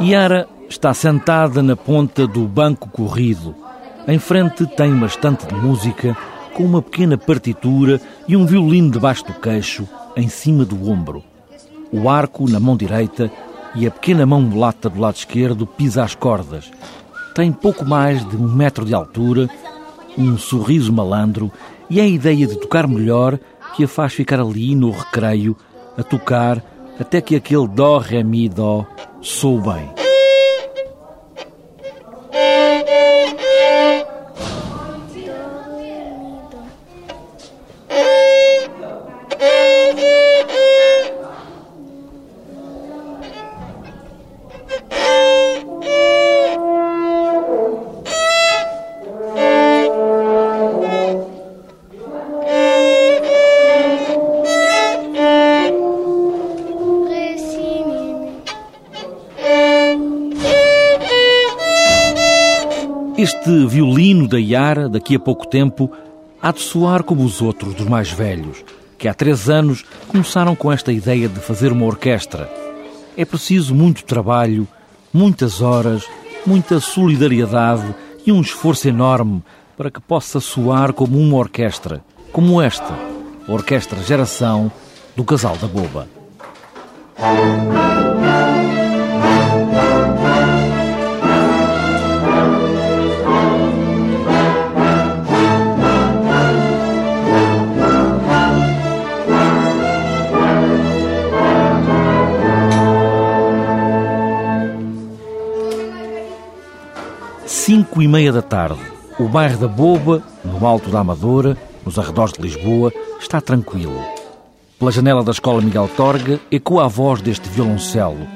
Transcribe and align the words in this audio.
Yara 0.00 0.46
está 0.68 0.92
sentada 0.92 1.62
na 1.62 1.74
ponta 1.74 2.26
do 2.26 2.46
banco 2.46 2.88
corrido. 2.90 3.54
Em 4.06 4.18
frente 4.18 4.66
tem 4.66 4.92
uma 4.92 5.06
estante 5.06 5.46
de 5.46 5.54
música 5.54 6.16
com 6.54 6.64
uma 6.64 6.82
pequena 6.82 7.16
partitura 7.16 8.00
e 8.28 8.36
um 8.36 8.44
violino 8.44 8.90
debaixo 8.90 9.24
do 9.24 9.32
queixo, 9.32 9.88
em 10.14 10.28
cima 10.28 10.64
do 10.64 10.90
ombro. 10.90 11.24
O 11.90 12.10
arco 12.10 12.48
na 12.48 12.60
mão 12.60 12.76
direita 12.76 13.30
e 13.74 13.86
a 13.86 13.90
pequena 13.90 14.26
mão 14.26 14.42
mulata 14.42 14.90
do 14.90 15.00
lado 15.00 15.16
esquerdo 15.16 15.66
pisa 15.66 16.04
as 16.04 16.14
cordas. 16.14 16.70
Tem 17.34 17.50
pouco 17.50 17.84
mais 17.84 18.26
de 18.28 18.36
um 18.36 18.48
metro 18.48 18.84
de 18.84 18.94
altura, 18.94 19.48
um 20.16 20.36
sorriso 20.36 20.92
malandro 20.92 21.50
e 21.88 22.00
a 22.00 22.06
ideia 22.06 22.46
de 22.46 22.56
tocar 22.56 22.86
melhor 22.86 23.38
que 23.74 23.84
a 23.84 23.88
faz 23.88 24.12
ficar 24.12 24.40
ali 24.40 24.74
no 24.74 24.90
recreio 24.90 25.56
a 25.96 26.02
tocar 26.02 26.62
até 26.98 27.20
que 27.20 27.36
aquele 27.36 27.68
dó, 27.68 27.98
ré, 27.98 28.22
mi, 28.22 28.48
dó 28.48 28.86
sou 29.26 29.60
bem. 29.60 30.05
Violino 64.26 64.28
da 64.28 64.38
Yara, 64.38 64.88
daqui 64.88 65.14
a 65.14 65.20
pouco 65.20 65.46
tempo, 65.46 65.90
há 66.42 66.52
de 66.52 66.60
soar 66.60 67.02
como 67.02 67.24
os 67.24 67.40
outros 67.40 67.74
dos 67.74 67.86
mais 67.86 68.10
velhos, 68.10 68.64
que 68.98 69.08
há 69.08 69.14
três 69.14 69.48
anos 69.48 69.84
começaram 70.08 70.54
com 70.54 70.70
esta 70.70 70.92
ideia 70.92 71.28
de 71.28 71.40
fazer 71.40 71.72
uma 71.72 71.86
orquestra. 71.86 72.50
É 73.16 73.24
preciso 73.24 73.74
muito 73.74 74.04
trabalho, 74.04 74.68
muitas 75.12 75.62
horas, 75.62 76.04
muita 76.44 76.80
solidariedade 76.80 77.94
e 78.26 78.32
um 78.32 78.40
esforço 78.40 78.88
enorme 78.88 79.42
para 79.76 79.90
que 79.90 80.00
possa 80.00 80.40
soar 80.40 80.92
como 80.92 81.18
uma 81.18 81.36
orquestra, 81.36 82.02
como 82.32 82.60
esta, 82.60 82.94
a 83.48 83.52
Orquestra 83.52 84.02
Geração 84.02 84.70
do 85.14 85.24
Casal 85.24 85.56
da 85.56 85.66
Boba. 85.66 86.08
Cinco 107.86 108.02
e 108.02 108.08
meia 108.08 108.32
da 108.32 108.42
tarde. 108.42 108.80
O 109.18 109.28
bairro 109.28 109.58
da 109.58 109.68
Boba, 109.68 110.22
no 110.44 110.66
alto 110.66 110.90
da 110.90 111.00
Amadora, 111.00 111.56
nos 111.84 111.98
arredores 111.98 112.32
de 112.32 112.42
Lisboa, 112.42 112.92
está 113.20 113.40
tranquilo. 113.40 114.02
Pela 114.78 114.90
janela 114.90 115.22
da 115.22 115.30
Escola 115.30 115.62
Miguel 115.62 115.88
Torga 115.96 116.40
ecoa 116.50 116.84
a 116.84 116.88
voz 116.88 117.22
deste 117.22 117.48
violoncelo. 117.48 118.26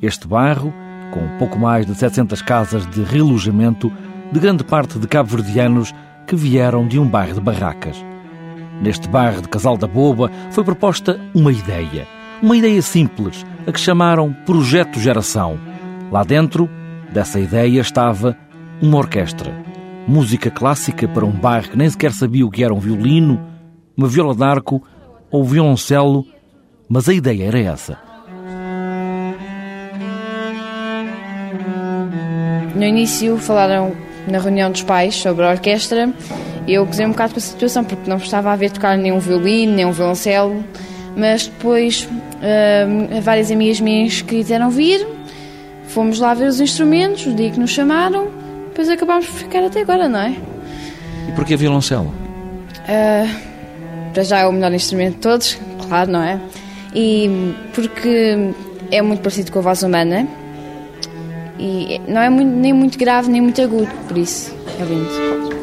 Este 0.00 0.26
bairro, 0.26 0.72
com 1.12 1.38
pouco 1.38 1.58
mais 1.58 1.84
de 1.84 1.94
700 1.94 2.40
casas 2.40 2.86
de 2.86 3.02
relojamento, 3.02 3.92
de 4.32 4.40
grande 4.40 4.64
parte 4.64 4.98
de 4.98 5.06
cabo-verdianos 5.06 5.94
que 6.26 6.34
vieram 6.34 6.86
de 6.86 6.98
um 6.98 7.06
bairro 7.06 7.34
de 7.34 7.40
barracas. 7.40 8.02
Neste 8.80 9.06
bairro 9.08 9.42
de 9.42 9.48
Casal 9.48 9.76
da 9.76 9.86
Boba 9.86 10.30
foi 10.50 10.64
proposta 10.64 11.20
uma 11.34 11.52
ideia. 11.52 12.06
Uma 12.40 12.56
ideia 12.56 12.80
simples, 12.80 13.44
a 13.66 13.72
que 13.72 13.80
chamaram 13.80 14.32
Projeto 14.46 14.98
Geração. 14.98 15.58
Lá 16.10 16.24
dentro 16.24 16.70
dessa 17.12 17.38
ideia 17.38 17.80
estava 17.80 18.36
uma 18.80 18.98
orquestra. 18.98 19.52
Música 20.06 20.50
clássica 20.50 21.06
para 21.06 21.24
um 21.24 21.30
bairro 21.30 21.70
que 21.70 21.76
nem 21.76 21.90
sequer 21.90 22.12
sabia 22.12 22.46
o 22.46 22.50
que 22.50 22.64
era 22.64 22.72
um 22.72 22.78
violino, 22.78 23.40
uma 23.96 24.08
viola 24.08 24.34
d'arco 24.34 24.82
ou 25.30 25.44
violoncelo, 25.44 26.24
mas 26.88 27.08
a 27.08 27.12
ideia 27.12 27.44
era 27.44 27.58
essa. 27.58 27.98
No 32.74 32.84
início 32.84 33.36
falaram 33.38 33.92
na 34.26 34.38
reunião 34.38 34.70
dos 34.70 34.82
pais 34.82 35.14
sobre 35.16 35.44
a 35.44 35.50
orquestra 35.50 36.12
e 36.66 36.74
eu 36.74 36.86
gozei 36.86 37.04
um 37.04 37.10
bocado 37.10 37.34
com 37.34 37.38
a 37.38 37.42
situação 37.42 37.82
porque 37.82 38.08
não 38.08 38.18
estava 38.18 38.52
a 38.52 38.56
ver 38.56 38.70
tocar 38.70 38.96
nenhum 38.96 39.18
violino, 39.18 39.74
nem 39.74 39.84
um 39.84 39.92
violoncelo, 39.92 40.64
mas 41.16 41.48
depois 41.48 42.04
uh, 42.04 43.20
várias 43.20 43.50
amigas 43.50 43.80
minhas 43.80 44.22
quiseram 44.22 44.70
vir, 44.70 45.06
fomos 45.88 46.20
lá 46.20 46.32
ver 46.34 46.46
os 46.46 46.60
instrumentos, 46.60 47.26
o 47.26 47.34
dia 47.34 47.50
que 47.50 47.58
nos 47.58 47.70
chamaram 47.70 48.37
depois 48.78 48.90
acabámos 48.90 49.26
por 49.26 49.34
ficar 49.34 49.64
até 49.64 49.80
agora, 49.80 50.08
não 50.08 50.20
é? 50.20 50.36
E 51.28 51.32
porquê 51.32 51.56
violoncelo? 51.56 52.14
Uh, 52.86 53.28
para 54.14 54.22
já 54.22 54.38
é 54.38 54.46
o 54.46 54.52
melhor 54.52 54.72
instrumento 54.72 55.14
de 55.14 55.20
todos, 55.20 55.58
claro, 55.88 56.12
não 56.12 56.22
é? 56.22 56.40
E 56.94 57.28
porque 57.74 58.54
é 58.92 59.02
muito 59.02 59.20
parecido 59.20 59.50
com 59.50 59.58
a 59.58 59.62
voz 59.62 59.82
humana 59.82 60.28
e 61.58 62.00
não 62.06 62.20
é 62.20 62.30
muito, 62.30 62.54
nem 62.54 62.72
muito 62.72 62.96
grave 62.96 63.28
nem 63.28 63.40
muito 63.40 63.60
agudo, 63.60 63.90
por 64.06 64.16
isso 64.16 64.54
é 64.80 64.84
lindo. 64.84 65.58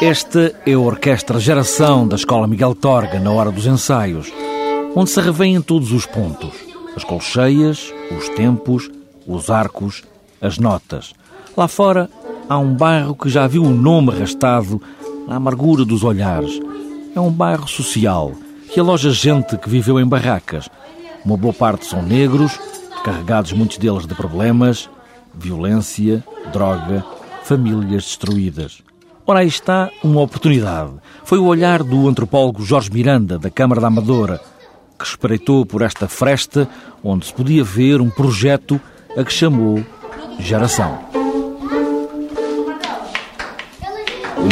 Esta 0.00 0.54
é 0.64 0.74
a 0.74 0.78
Orquestra 0.78 1.40
Geração 1.40 2.06
da 2.06 2.14
Escola 2.14 2.46
Miguel 2.46 2.76
Torga, 2.76 3.18
na 3.18 3.32
hora 3.32 3.50
dos 3.50 3.66
ensaios, 3.66 4.32
onde 4.94 5.10
se 5.10 5.20
revêem 5.20 5.60
todos 5.60 5.90
os 5.90 6.06
pontos: 6.06 6.52
as 6.94 7.02
colcheias, 7.02 7.92
os 8.16 8.28
tempos, 8.28 8.88
os 9.26 9.50
arcos, 9.50 10.04
as 10.40 10.58
notas. 10.58 11.12
Lá 11.56 11.66
fora 11.66 12.10
há 12.48 12.58
um 12.58 12.74
bairro 12.74 13.14
que 13.14 13.28
já 13.28 13.46
viu 13.46 13.64
o 13.64 13.70
nome 13.70 14.12
arrastado 14.12 14.80
na 15.26 15.36
amargura 15.36 15.84
dos 15.84 16.04
olhares. 16.04 16.60
É 17.14 17.20
um 17.20 17.30
bairro 17.30 17.66
social 17.66 18.32
que 18.72 18.78
aloja 18.78 19.10
gente 19.10 19.56
que 19.56 19.68
viveu 19.68 19.98
em 19.98 20.06
barracas. 20.06 20.68
Uma 21.24 21.36
boa 21.36 21.54
parte 21.54 21.86
são 21.86 22.02
negros, 22.02 22.58
carregados 23.04 23.52
muitos 23.52 23.78
deles 23.78 24.06
de 24.06 24.14
problemas, 24.14 24.88
violência, 25.34 26.22
droga, 26.52 27.04
famílias 27.42 28.04
destruídas. 28.04 28.82
Ora, 29.26 29.40
aí 29.40 29.48
está 29.48 29.90
uma 30.04 30.20
oportunidade. 30.20 30.92
Foi 31.24 31.38
o 31.38 31.46
olhar 31.46 31.82
do 31.82 32.08
antropólogo 32.08 32.62
Jorge 32.62 32.92
Miranda, 32.92 33.38
da 33.38 33.50
Câmara 33.50 33.80
da 33.80 33.88
Amadora, 33.88 34.40
que 34.96 35.04
espreitou 35.04 35.66
por 35.66 35.82
esta 35.82 36.06
fresta 36.06 36.68
onde 37.02 37.26
se 37.26 37.34
podia 37.34 37.64
ver 37.64 38.00
um 38.00 38.08
projeto 38.08 38.80
a 39.16 39.24
que 39.24 39.32
chamou 39.32 39.84
Geração. 40.38 40.98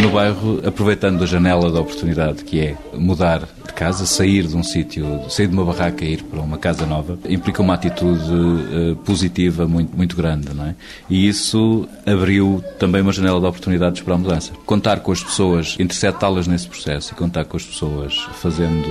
No 0.00 0.10
bairro, 0.10 0.60
aproveitando 0.66 1.22
a 1.22 1.26
janela 1.26 1.70
da 1.70 1.80
oportunidade 1.80 2.42
que 2.42 2.60
é 2.60 2.76
mudar 2.94 3.40
de 3.40 3.72
casa, 3.74 4.06
sair 4.06 4.46
de 4.46 4.56
um 4.56 4.62
sítio, 4.62 5.22
sair 5.28 5.46
de 5.46 5.52
uma 5.52 5.64
barraca 5.64 6.04
e 6.04 6.14
ir 6.14 6.22
para 6.22 6.40
uma 6.40 6.56
casa 6.56 6.86
nova, 6.86 7.18
implica 7.28 7.60
uma 7.60 7.74
atitude 7.74 8.32
uh, 8.32 8.96
positiva 9.04 9.68
muito, 9.68 9.94
muito 9.94 10.16
grande, 10.16 10.52
não 10.54 10.66
é? 10.66 10.74
E 11.08 11.28
isso 11.28 11.86
abriu 12.06 12.64
também 12.78 13.02
uma 13.02 13.12
janela 13.12 13.38
de 13.38 13.46
oportunidades 13.46 14.00
para 14.00 14.14
a 14.14 14.18
mudança. 14.18 14.52
Contar 14.64 15.00
com 15.00 15.12
as 15.12 15.22
pessoas, 15.22 15.76
interceptá-las 15.78 16.46
nesse 16.46 16.66
processo 16.66 17.12
e 17.12 17.14
contar 17.14 17.44
com 17.44 17.56
as 17.56 17.64
pessoas 17.64 18.26
fazendo 18.40 18.88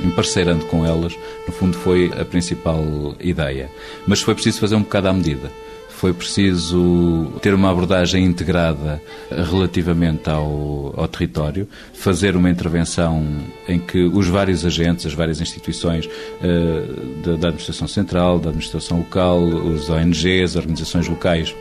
emparceirando 0.00 0.66
com 0.66 0.84
elas, 0.84 1.16
no 1.46 1.52
fundo 1.52 1.76
foi 1.76 2.12
a 2.18 2.24
principal 2.24 2.84
ideia. 3.20 3.70
Mas 4.06 4.20
foi 4.20 4.34
preciso 4.34 4.60
fazer 4.60 4.76
um 4.76 4.82
bocado 4.82 5.08
à 5.08 5.12
medida. 5.12 5.50
Foi 5.88 6.12
preciso 6.12 7.32
ter 7.40 7.54
uma 7.54 7.70
abordagem 7.70 8.22
integrada 8.22 9.00
relativamente 9.30 10.28
ao, 10.28 10.92
ao 10.94 11.08
território, 11.08 11.66
fazer 11.94 12.36
uma 12.36 12.50
intervenção 12.50 13.24
em 13.66 13.78
que 13.78 14.04
os 14.04 14.28
vários 14.28 14.66
agentes, 14.66 15.06
as 15.06 15.14
várias 15.14 15.40
instituições 15.40 16.04
uh, 16.04 17.36
da, 17.38 17.48
Administração 17.48 17.88
Central, 17.88 18.38
da 18.38 18.50
Administração 18.50 18.98
Local, 18.98 19.42
os 19.42 19.88
ONGs, 19.88 20.54
organizações 20.54 21.08
locais, 21.08 21.54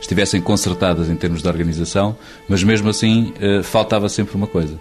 estivessem 0.00 0.40
concertadas 0.40 1.10
em 1.10 1.16
termos 1.16 1.42
de 1.42 1.48
organização, 1.48 2.16
mas 2.48 2.62
mesmo 2.62 2.88
assim 2.88 3.32
uh, 3.40 3.64
faltava 3.64 4.08
sempre 4.08 4.36
uma 4.36 4.46
coisa 4.46 4.78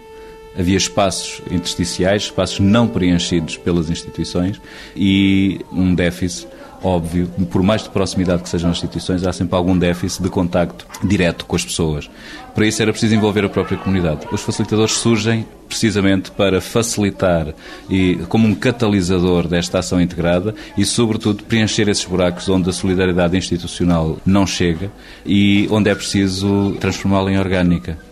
havia 0.57 0.77
espaços 0.77 1.41
intersticiais, 1.49 2.23
espaços 2.23 2.59
não 2.59 2.87
preenchidos 2.87 3.57
pelas 3.57 3.89
instituições 3.89 4.59
e 4.95 5.59
um 5.71 5.93
déficit 5.93 6.47
óbvio, 6.83 7.27
por 7.49 7.63
mais 7.63 7.83
de 7.83 7.89
proximidade 7.89 8.43
que 8.43 8.49
sejam 8.49 8.69
as 8.69 8.77
instituições, 8.77 9.25
há 9.25 9.33
sempre 9.33 9.55
algum 9.55 9.77
déficit 9.77 10.23
de 10.23 10.29
contacto 10.29 10.85
direto 11.03 11.45
com 11.45 11.55
as 11.55 11.65
pessoas. 11.65 12.09
Para 12.53 12.65
isso 12.65 12.81
era 12.81 12.91
preciso 12.91 13.15
envolver 13.15 13.45
a 13.45 13.49
própria 13.49 13.77
comunidade. 13.77 14.27
Os 14.31 14.41
facilitadores 14.41 14.93
surgem 14.93 15.45
precisamente 15.67 16.31
para 16.31 16.61
facilitar 16.61 17.53
e 17.89 18.15
como 18.29 18.47
um 18.47 18.55
catalisador 18.55 19.47
desta 19.47 19.79
ação 19.79 20.01
integrada 20.01 20.55
e, 20.77 20.85
sobretudo, 20.85 21.43
preencher 21.43 21.87
esses 21.89 22.05
buracos 22.05 22.47
onde 22.49 22.69
a 22.69 22.73
solidariedade 22.73 23.37
institucional 23.37 24.17
não 24.25 24.47
chega 24.47 24.91
e 25.25 25.67
onde 25.69 25.89
é 25.89 25.95
preciso 25.95 26.75
transformá-la 26.79 27.31
em 27.31 27.37
orgânica. 27.37 28.06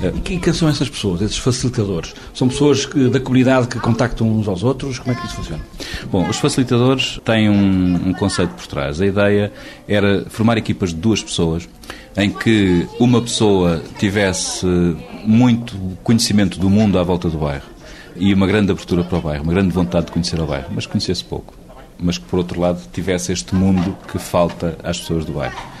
E 0.00 0.38
quem 0.38 0.52
são 0.52 0.68
essas 0.68 0.88
pessoas, 0.88 1.20
esses 1.22 1.38
facilitadores? 1.38 2.14
São 2.32 2.48
pessoas 2.48 2.86
que, 2.86 3.08
da 3.08 3.18
comunidade 3.18 3.66
que 3.66 3.80
contactam 3.80 4.30
uns 4.30 4.46
aos 4.46 4.62
outros? 4.62 4.98
Como 5.00 5.12
é 5.12 5.14
que 5.18 5.26
isso 5.26 5.34
funciona? 5.34 5.62
Bom, 6.10 6.28
os 6.28 6.36
facilitadores 6.36 7.18
têm 7.24 7.50
um, 7.50 8.08
um 8.08 8.14
conceito 8.14 8.50
por 8.50 8.66
trás. 8.66 9.00
A 9.00 9.06
ideia 9.06 9.52
era 9.88 10.24
formar 10.28 10.56
equipas 10.56 10.90
de 10.90 10.96
duas 10.96 11.22
pessoas 11.22 11.68
em 12.16 12.30
que 12.30 12.86
uma 13.00 13.20
pessoa 13.20 13.82
tivesse 13.98 14.66
muito 15.24 15.76
conhecimento 16.02 16.58
do 16.58 16.70
mundo 16.70 16.98
à 16.98 17.02
volta 17.02 17.28
do 17.28 17.38
bairro 17.38 17.66
e 18.16 18.32
uma 18.32 18.46
grande 18.46 18.70
abertura 18.70 19.02
para 19.04 19.18
o 19.18 19.20
bairro, 19.20 19.44
uma 19.44 19.52
grande 19.52 19.72
vontade 19.72 20.06
de 20.06 20.12
conhecer 20.12 20.40
o 20.40 20.46
bairro, 20.46 20.68
mas 20.70 20.86
conhecesse 20.86 21.24
pouco. 21.24 21.54
Mas 22.00 22.18
que, 22.18 22.24
por 22.24 22.38
outro 22.38 22.60
lado, 22.60 22.80
tivesse 22.92 23.32
este 23.32 23.54
mundo 23.54 23.96
que 24.10 24.18
falta 24.18 24.76
às 24.84 24.98
pessoas 24.98 25.24
do 25.24 25.32
bairro 25.32 25.77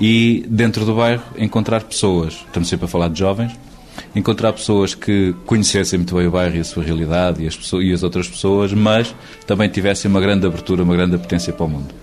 e 0.00 0.44
dentro 0.48 0.84
do 0.84 0.94
bairro 0.94 1.22
encontrar 1.36 1.82
pessoas, 1.84 2.44
estamos 2.46 2.68
sempre 2.68 2.86
a 2.86 2.88
falar 2.88 3.08
de 3.08 3.18
jovens, 3.18 3.52
encontrar 4.14 4.52
pessoas 4.52 4.94
que 4.94 5.34
conhecessem 5.44 5.98
muito 5.98 6.14
bem 6.14 6.26
o 6.26 6.30
bairro 6.30 6.56
e 6.56 6.60
a 6.60 6.64
sua 6.64 6.82
realidade 6.82 7.42
e 7.42 7.46
as, 7.46 7.56
pessoas, 7.56 7.84
e 7.84 7.92
as 7.92 8.02
outras 8.02 8.28
pessoas, 8.28 8.72
mas 8.72 9.14
também 9.46 9.68
tivessem 9.68 10.10
uma 10.10 10.20
grande 10.20 10.46
abertura, 10.46 10.82
uma 10.82 10.96
grande 10.96 11.16
apetência 11.16 11.52
para 11.52 11.66
o 11.66 11.68
mundo. 11.68 11.94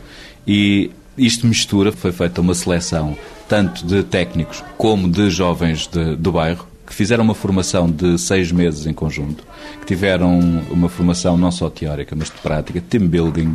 E 0.46 0.92
isto 1.18 1.48
mistura, 1.48 1.92
foi 1.92 2.12
feita 2.12 2.40
uma 2.42 2.54
seleção 2.54 3.18
tanto 3.50 3.86
de 3.86 4.04
técnicos 4.04 4.64
como 4.78 5.10
de 5.10 5.30
jovens 5.30 5.88
de, 5.88 6.16
do 6.16 6.32
bairro, 6.32 6.68
que 6.86 6.94
fizeram 6.94 7.24
uma 7.24 7.34
formação 7.34 7.90
de 7.90 8.18
seis 8.18 8.52
meses 8.52 8.86
em 8.86 8.94
conjunto, 8.94 9.44
que 9.82 9.86
tiveram 9.86 10.40
uma 10.70 10.88
formação 10.88 11.36
não 11.36 11.52
só 11.52 11.70
teórica, 11.70 12.16
mas 12.16 12.30
de 12.30 12.38
prática, 12.38 12.82
team 12.82 13.08
building, 13.08 13.54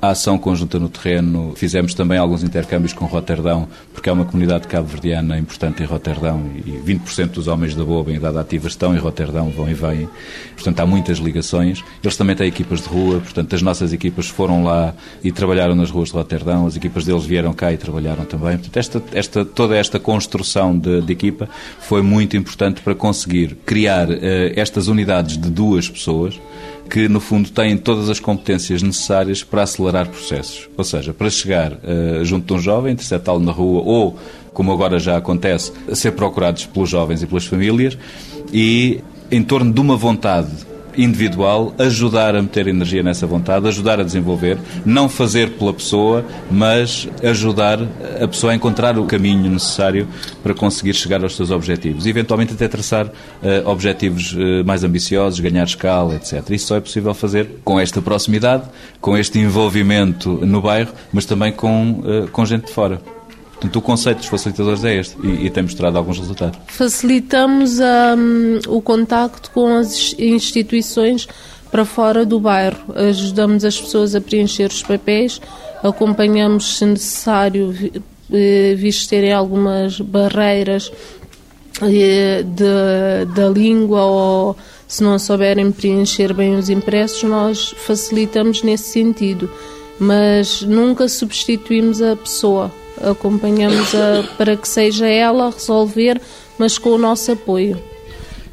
a 0.00 0.10
ação 0.10 0.38
conjunta 0.38 0.78
no 0.78 0.88
terreno. 0.88 1.52
Fizemos 1.56 1.94
também 1.94 2.18
alguns 2.18 2.42
intercâmbios 2.42 2.92
com 2.92 3.04
Roterdão, 3.06 3.68
porque 3.92 4.08
é 4.08 4.12
uma 4.12 4.24
comunidade 4.24 4.68
cabo-verdiana 4.68 5.38
importante 5.38 5.82
em 5.82 5.86
Roterdão 5.86 6.50
e 6.64 6.70
20% 6.70 7.30
dos 7.30 7.48
homens 7.48 7.74
da 7.74 7.84
boa 7.84 8.08
em 8.10 8.16
idade 8.16 8.38
ativa 8.38 8.68
estão 8.68 8.94
em 8.94 8.98
Roterdão, 8.98 9.50
vão 9.50 9.68
e 9.68 9.74
vêm. 9.74 10.08
Portanto, 10.54 10.80
há 10.80 10.86
muitas 10.86 11.18
ligações. 11.18 11.84
Eles 12.02 12.16
também 12.16 12.36
têm 12.36 12.46
equipas 12.46 12.82
de 12.82 12.88
rua, 12.88 13.20
portanto, 13.20 13.54
as 13.54 13.62
nossas 13.62 13.92
equipas 13.92 14.28
foram 14.28 14.64
lá 14.64 14.94
e 15.22 15.32
trabalharam 15.32 15.74
nas 15.74 15.90
ruas 15.90 16.10
de 16.10 16.14
Roterdão, 16.14 16.66
as 16.66 16.76
equipas 16.76 17.04
deles 17.04 17.24
vieram 17.24 17.52
cá 17.52 17.72
e 17.72 17.76
trabalharam 17.76 18.24
também. 18.24 18.56
Portanto, 18.56 18.76
esta, 18.76 19.02
esta, 19.12 19.44
toda 19.44 19.76
esta 19.76 19.98
construção 19.98 20.78
de, 20.78 21.02
de 21.02 21.12
equipa 21.12 21.48
foi 21.80 22.02
muito 22.02 22.36
importante 22.36 22.80
para 22.80 22.94
conseguir 22.94 23.56
criar 23.66 24.08
uh, 24.08 24.14
estas 24.54 24.86
unidades 24.88 25.36
de 25.36 25.50
duas 25.50 25.88
pessoas 25.88 26.38
que, 26.88 27.08
no 27.08 27.20
fundo, 27.20 27.50
têm 27.50 27.76
todas 27.76 28.08
as 28.08 28.18
competências 28.18 28.82
necessárias 28.82 29.42
para 29.42 29.62
acelerar 29.62 30.08
processos. 30.08 30.68
Ou 30.76 30.84
seja, 30.84 31.12
para 31.12 31.28
chegar 31.30 31.72
uh, 31.72 32.24
junto 32.24 32.46
de 32.46 32.52
um 32.54 32.58
jovem, 32.58 32.92
interceptá-lo 32.92 33.40
na 33.40 33.52
rua 33.52 33.82
ou, 33.84 34.18
como 34.52 34.72
agora 34.72 34.98
já 34.98 35.16
acontece, 35.16 35.72
ser 35.94 36.12
procurados 36.12 36.66
pelos 36.66 36.88
jovens 36.88 37.22
e 37.22 37.26
pelas 37.26 37.46
famílias 37.46 37.96
e 38.52 39.00
em 39.30 39.42
torno 39.42 39.72
de 39.72 39.80
uma 39.80 39.96
vontade 39.96 40.67
individual, 40.98 41.72
ajudar 41.78 42.34
a 42.34 42.42
meter 42.42 42.66
energia 42.66 43.02
nessa 43.02 43.26
vontade, 43.26 43.66
ajudar 43.68 44.00
a 44.00 44.02
desenvolver, 44.02 44.58
não 44.84 45.08
fazer 45.08 45.50
pela 45.52 45.72
pessoa, 45.72 46.24
mas 46.50 47.08
ajudar 47.22 47.78
a 48.20 48.28
pessoa 48.28 48.52
a 48.52 48.56
encontrar 48.56 48.98
o 48.98 49.04
caminho 49.04 49.50
necessário 49.50 50.08
para 50.42 50.52
conseguir 50.52 50.94
chegar 50.94 51.22
aos 51.22 51.36
seus 51.36 51.50
objetivos 51.50 52.04
e 52.04 52.10
eventualmente 52.10 52.52
até 52.52 52.66
traçar 52.68 53.06
uh, 53.06 53.12
objetivos 53.66 54.32
uh, 54.32 54.64
mais 54.64 54.82
ambiciosos, 54.82 55.38
ganhar 55.40 55.64
escala, 55.64 56.16
etc. 56.16 56.50
Isso 56.50 56.66
só 56.66 56.76
é 56.76 56.80
possível 56.80 57.14
fazer 57.14 57.48
com 57.64 57.78
esta 57.78 58.02
proximidade, 58.02 58.64
com 59.00 59.16
este 59.16 59.38
envolvimento 59.38 60.30
no 60.44 60.60
bairro, 60.60 60.92
mas 61.12 61.24
também 61.24 61.52
com, 61.52 62.00
uh, 62.00 62.28
com 62.32 62.44
gente 62.44 62.66
de 62.66 62.72
fora. 62.72 63.17
Portanto, 63.58 63.76
o 63.76 63.82
conceito 63.82 64.18
dos 64.18 64.26
facilitadores 64.26 64.84
é 64.84 64.94
este 64.96 65.16
e, 65.20 65.46
e 65.46 65.50
tem 65.50 65.64
mostrado 65.64 65.98
alguns 65.98 66.18
resultados. 66.18 66.58
Facilitamos 66.68 67.78
um, 67.80 68.60
o 68.68 68.80
contacto 68.80 69.50
com 69.50 69.66
as 69.66 70.14
instituições 70.16 71.26
para 71.70 71.84
fora 71.84 72.24
do 72.24 72.38
bairro. 72.38 72.78
Ajudamos 72.94 73.64
as 73.64 73.80
pessoas 73.80 74.14
a 74.14 74.20
preencher 74.20 74.70
os 74.70 74.82
papéis, 74.82 75.40
acompanhamos, 75.82 76.78
se 76.78 76.86
necessário, 76.86 77.74
eh, 78.32 78.74
visto 78.76 79.10
terem 79.10 79.32
algumas 79.32 80.00
barreiras 80.00 80.92
eh, 81.82 82.44
da 83.34 83.48
língua 83.48 84.04
ou 84.04 84.56
se 84.86 85.02
não 85.02 85.18
souberem 85.18 85.70
preencher 85.72 86.32
bem 86.32 86.54
os 86.54 86.70
impressos, 86.70 87.22
nós 87.24 87.74
facilitamos 87.76 88.62
nesse 88.62 88.92
sentido. 88.92 89.50
Mas 89.98 90.62
nunca 90.62 91.08
substituímos 91.08 92.00
a 92.00 92.14
pessoa 92.14 92.70
acompanhamos 93.02 93.94
a, 93.94 94.24
para 94.36 94.56
que 94.56 94.68
seja 94.68 95.06
ela 95.06 95.48
a 95.48 95.50
resolver, 95.50 96.20
mas 96.58 96.78
com 96.78 96.90
o 96.90 96.98
nosso 96.98 97.32
apoio. 97.32 97.78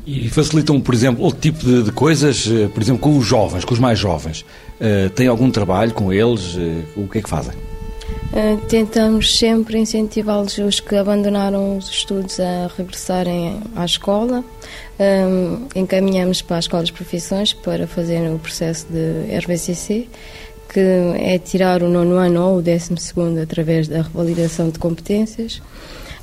E 0.06 0.30
facilitam, 0.30 0.80
por 0.80 0.94
exemplo, 0.94 1.24
outro 1.24 1.42
tipo 1.42 1.66
de, 1.66 1.84
de 1.84 1.92
coisas, 1.92 2.48
eh, 2.48 2.68
por 2.68 2.82
exemplo, 2.82 3.02
com 3.02 3.18
os 3.18 3.26
jovens, 3.26 3.66
com 3.66 3.74
os 3.74 3.80
mais 3.80 3.98
jovens. 3.98 4.46
Uh, 4.80 5.10
tem 5.10 5.28
algum 5.28 5.50
trabalho 5.50 5.94
com 5.94 6.14
eles? 6.14 6.54
Uh, 6.54 6.84
o 6.96 7.08
que 7.08 7.18
é 7.18 7.22
que 7.24 7.30
fazem? 7.30 7.54
Uh, 8.32 8.58
tentamos 8.68 9.36
sempre 9.36 9.80
incentivá-los, 9.80 10.60
os 10.60 10.80
que 10.80 10.96
abandonaram 10.96 11.78
os 11.78 11.90
estudos, 11.90 12.40
a 12.40 12.70
regressarem 12.78 13.62
à 13.76 13.84
escola. 13.84 14.44
Um, 15.00 15.68
encaminhamos 15.76 16.42
para 16.42 16.58
as 16.58 16.66
escolas 16.66 16.88
de 16.88 16.94
profissões 16.94 17.54
para 17.54 17.88
fazerem 17.88 18.34
o 18.34 18.38
processo 18.38 18.86
de 18.90 19.36
RBCC 19.40 20.08
que 20.76 20.82
é 20.82 21.40
tirar 21.40 21.82
o 21.82 21.88
nono 21.88 22.18
ano 22.18 22.50
ou 22.50 22.58
o 22.58 22.62
décimo 22.62 22.98
segundo 22.98 23.40
através 23.40 23.88
da 23.88 24.02
revalidação 24.02 24.70
de 24.70 24.78
competências. 24.78 25.62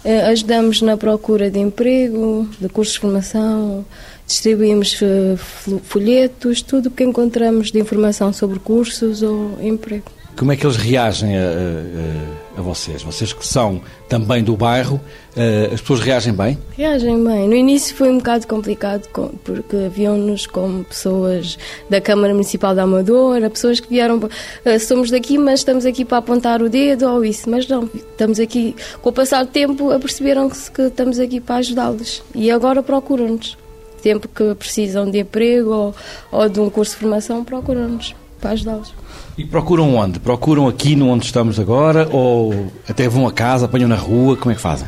Eh, 0.05 0.27
ajudamos 0.27 0.83
na 0.83 0.95
procura 0.95 1.51
de 1.51 1.59
emprego, 1.59 2.47
de 2.61 2.69
cursos 2.69 2.93
de 2.93 3.01
formação, 3.01 3.83
distribuímos 4.27 5.01
eh, 5.01 5.37
folhetos, 5.85 6.61
tudo 6.61 6.89
o 6.89 6.91
que 6.91 7.03
encontramos 7.03 7.73
de 7.73 7.81
informação 7.81 8.31
sobre 8.31 8.59
cursos 8.59 9.23
ou 9.23 9.57
emprego. 9.63 10.13
Como 10.37 10.51
é 10.51 10.57
que 10.57 10.67
eles 10.67 10.77
reagem 10.77 11.37
a, 11.37 11.43
a, 11.43 12.59
a, 12.59 12.63
vocês? 12.63 13.03
Vocês 13.03 13.33
que 13.33 13.47
são 13.47 13.81
também 14.09 14.43
do 14.43 14.57
bairro, 14.57 14.99
eh, 15.37 15.71
as 15.73 15.81
pessoas 15.81 16.01
reagem 16.01 16.33
bem? 16.33 16.59
Reagem 16.77 17.23
bem. 17.23 17.49
No 17.49 17.55
início 17.55 17.95
foi 17.95 18.11
um 18.11 18.17
bocado 18.17 18.47
complicado 18.47 19.09
porque 19.45 19.89
viam-nos 19.89 20.47
como 20.47 20.85
pessoas 20.85 21.59
da 21.89 22.01
Câmara 22.01 22.33
Municipal 22.33 22.75
da 22.75 22.85
Amadora, 22.85 23.51
pessoas 23.51 23.79
que 23.79 23.89
vieram, 23.89 24.21
eh, 24.65 24.79
somos 24.79 25.11
daqui, 25.11 25.37
mas 25.37 25.61
estamos 25.61 25.85
aqui 25.85 26.05
para 26.05 26.19
apontar 26.19 26.63
o 26.63 26.69
dedo 26.69 27.07
ou 27.09 27.25
isso. 27.25 27.49
Mas 27.51 27.69
não, 27.69 27.89
estamos 27.95 28.41
aqui, 28.41 28.75
com 29.03 29.11
o 29.11 29.13
passar 29.13 29.45
do 29.45 29.51
tempo, 29.51 29.91
aperceberam-se 29.91 30.71
que 30.71 30.83
estamos 30.83 31.19
aqui 31.19 31.41
para 31.41 31.57
ajudá-los 31.57 32.23
e 32.35 32.51
agora 32.51 32.83
procuram-nos. 32.83 33.57
Tempo 34.03 34.27
que 34.27 34.55
precisam 34.57 35.09
de 35.09 35.21
emprego 35.21 35.71
ou, 35.71 35.95
ou 36.33 36.49
de 36.49 36.59
um 36.59 36.69
curso 36.69 36.93
de 36.93 37.01
formação, 37.01 37.45
procuram-nos 37.45 38.15
para 38.43 38.51
ajudá-los. 38.51 38.93
E 39.39 39.45
procuram 39.47 39.95
onde? 39.95 40.21
Procuram 40.21 40.69
aqui 40.69 40.95
no 40.95 41.09
onde 41.09 41.25
estamos 41.25 41.59
agora 41.59 42.07
ou 42.11 42.71
até 42.87 43.09
vão 43.09 43.27
a 43.27 43.33
casa, 43.33 43.65
apanham 43.65 43.89
na 43.89 43.97
rua? 43.97 44.37
Como 44.37 44.53
é 44.53 44.55
que 44.55 44.61
fazem? 44.61 44.87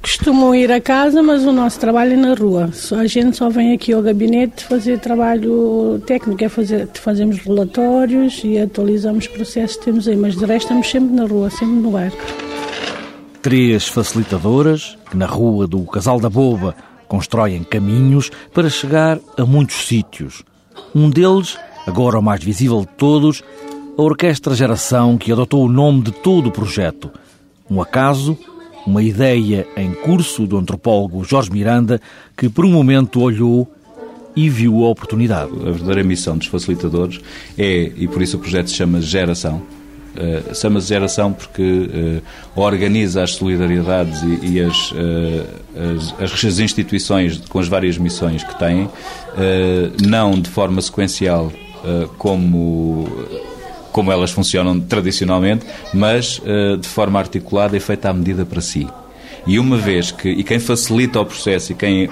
Costumam 0.00 0.54
ir 0.54 0.72
a 0.72 0.80
casa, 0.80 1.22
mas 1.22 1.44
o 1.44 1.52
nosso 1.52 1.78
trabalho 1.78 2.14
é 2.14 2.16
na 2.16 2.34
rua. 2.34 2.70
A 2.96 3.06
gente 3.06 3.36
só 3.36 3.50
vem 3.50 3.74
aqui 3.74 3.92
ao 3.92 4.00
gabinete 4.00 4.64
fazer 4.64 4.98
trabalho 5.00 6.00
técnico, 6.06 6.42
é 6.42 6.48
fazer, 6.48 6.88
fazemos 6.94 7.38
relatórios 7.38 8.40
e 8.44 8.58
atualizamos 8.58 9.26
processos 9.26 9.76
que 9.76 9.84
temos 9.84 10.08
aí, 10.08 10.16
mas 10.16 10.36
de 10.36 10.44
resto 10.46 10.66
estamos 10.66 10.88
sempre 10.88 11.14
na 11.14 11.26
rua, 11.26 11.50
sempre 11.50 11.74
no 11.74 11.90
bairro. 11.90 12.16
Três 13.42 13.88
facilitadoras 13.88 14.96
que 15.10 15.16
na 15.16 15.26
rua 15.26 15.66
do 15.66 15.82
Casal 15.82 16.20
da 16.20 16.30
Boba 16.30 16.74
constroem 17.08 17.62
caminhos 17.64 18.30
para 18.54 18.70
chegar 18.70 19.18
a 19.36 19.44
muitos 19.44 19.86
sítios. 19.86 20.42
Um 20.94 21.10
deles, 21.10 21.58
agora 21.86 22.18
o 22.18 22.22
mais 22.22 22.42
visível 22.42 22.80
de 22.80 22.88
todos, 22.96 23.42
a 23.96 24.02
Orquestra 24.02 24.54
Geração, 24.54 25.18
que 25.18 25.32
adotou 25.32 25.64
o 25.64 25.68
nome 25.68 26.02
de 26.02 26.12
todo 26.12 26.48
o 26.48 26.52
projeto. 26.52 27.10
Um 27.70 27.80
acaso, 27.80 28.38
uma 28.86 29.02
ideia 29.02 29.66
em 29.76 29.92
curso 29.92 30.46
do 30.46 30.56
antropólogo 30.56 31.24
Jorge 31.24 31.50
Miranda, 31.50 32.00
que 32.36 32.48
por 32.48 32.64
um 32.64 32.70
momento 32.70 33.20
olhou 33.20 33.70
e 34.34 34.48
viu 34.48 34.84
a 34.84 34.88
oportunidade. 34.88 35.52
A 35.52 35.70
verdadeira 35.70 36.02
missão 36.02 36.38
dos 36.38 36.46
facilitadores 36.46 37.20
é, 37.56 37.92
e 37.94 38.08
por 38.08 38.22
isso 38.22 38.36
o 38.36 38.40
projeto 38.40 38.68
se 38.68 38.76
chama 38.76 39.00
Geração, 39.00 39.62
uh, 40.16 40.54
chama-se 40.54 40.88
Geração 40.88 41.32
porque 41.32 41.62
uh, 41.62 42.22
organiza 42.60 43.22
as 43.22 43.32
solidariedades 43.32 44.22
e, 44.22 44.52
e 44.52 44.60
as, 44.60 44.90
uh, 44.92 46.14
as, 46.18 46.44
as, 46.44 46.58
instituições 46.58 47.38
com 47.48 47.58
as 47.58 47.68
várias 47.68 47.98
missões 47.98 48.42
que 48.42 48.58
têm, 48.58 48.88
não 50.06 50.38
de 50.38 50.50
forma 50.50 50.80
sequencial 50.80 51.50
como 52.18 53.06
como 53.92 54.10
elas 54.10 54.30
funcionam 54.30 54.80
tradicionalmente, 54.80 55.66
mas 55.92 56.38
uh, 56.38 56.76
de 56.78 56.88
forma 56.88 57.18
articulada 57.18 57.76
e 57.76 57.80
feita 57.80 58.08
à 58.08 58.12
medida 58.12 58.44
para 58.44 58.60
si. 58.60 58.88
E 59.46 59.58
uma 59.58 59.76
vez 59.76 60.12
que, 60.12 60.28
e 60.28 60.44
quem 60.44 60.60
facilita 60.60 61.20
o 61.20 61.26
processo 61.26 61.72
e 61.72 61.74
quem 61.74 62.06
uh, 62.06 62.10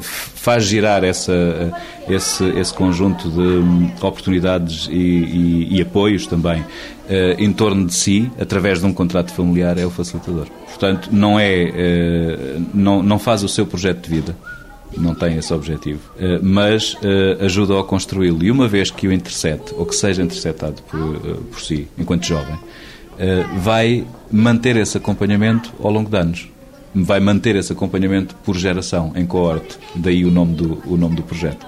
faz 0.00 0.64
girar 0.64 1.04
essa, 1.04 1.72
esse, 2.08 2.44
esse 2.58 2.72
conjunto 2.72 3.30
de 3.30 3.38
um, 3.38 3.92
oportunidades 4.00 4.88
e, 4.90 4.94
e, 4.94 5.76
e, 5.76 5.82
apoios 5.82 6.26
também 6.26 6.64
em 7.38 7.52
torno 7.52 7.86
de 7.86 7.92
si, 7.92 8.30
através 8.38 8.78
de 8.78 8.86
um 8.86 8.92
contrato 8.92 9.32
familiar, 9.32 9.76
é 9.76 9.84
o 9.84 9.90
facilitador. 9.90 10.46
Portanto, 10.68 11.08
não 11.10 11.40
é, 11.40 12.56
não, 12.72 13.02
não 13.02 13.18
faz 13.18 13.42
o 13.42 13.48
seu 13.48 13.66
projeto 13.66 14.08
de 14.08 14.14
vida, 14.14 14.36
não 14.96 15.14
tem 15.14 15.36
esse 15.36 15.52
objetivo, 15.52 16.00
mas 16.42 16.96
ajuda 17.40 17.78
a 17.78 17.84
construí-lo. 17.84 18.42
E 18.42 18.50
uma 18.50 18.66
vez 18.66 18.90
que 18.90 19.06
o 19.06 19.12
intercete, 19.12 19.74
ou 19.76 19.86
que 19.86 19.94
seja 19.94 20.22
interceptado 20.22 20.82
por, 20.82 21.20
por 21.50 21.60
si, 21.60 21.88
enquanto 21.96 22.26
jovem, 22.26 22.58
vai 23.56 24.04
manter 24.30 24.76
esse 24.76 24.96
acompanhamento 24.96 25.72
ao 25.80 25.90
longo 25.90 26.10
de 26.10 26.16
anos 26.16 26.48
vai 26.94 27.20
manter 27.20 27.56
esse 27.56 27.72
acompanhamento 27.72 28.34
por 28.44 28.56
geração, 28.56 29.12
em 29.14 29.24
coorte, 29.24 29.78
daí 29.94 30.24
o 30.24 30.30
nome 30.30 30.54
do, 30.54 30.82
o 30.86 30.96
nome 30.96 31.16
do 31.16 31.22
projeto. 31.22 31.66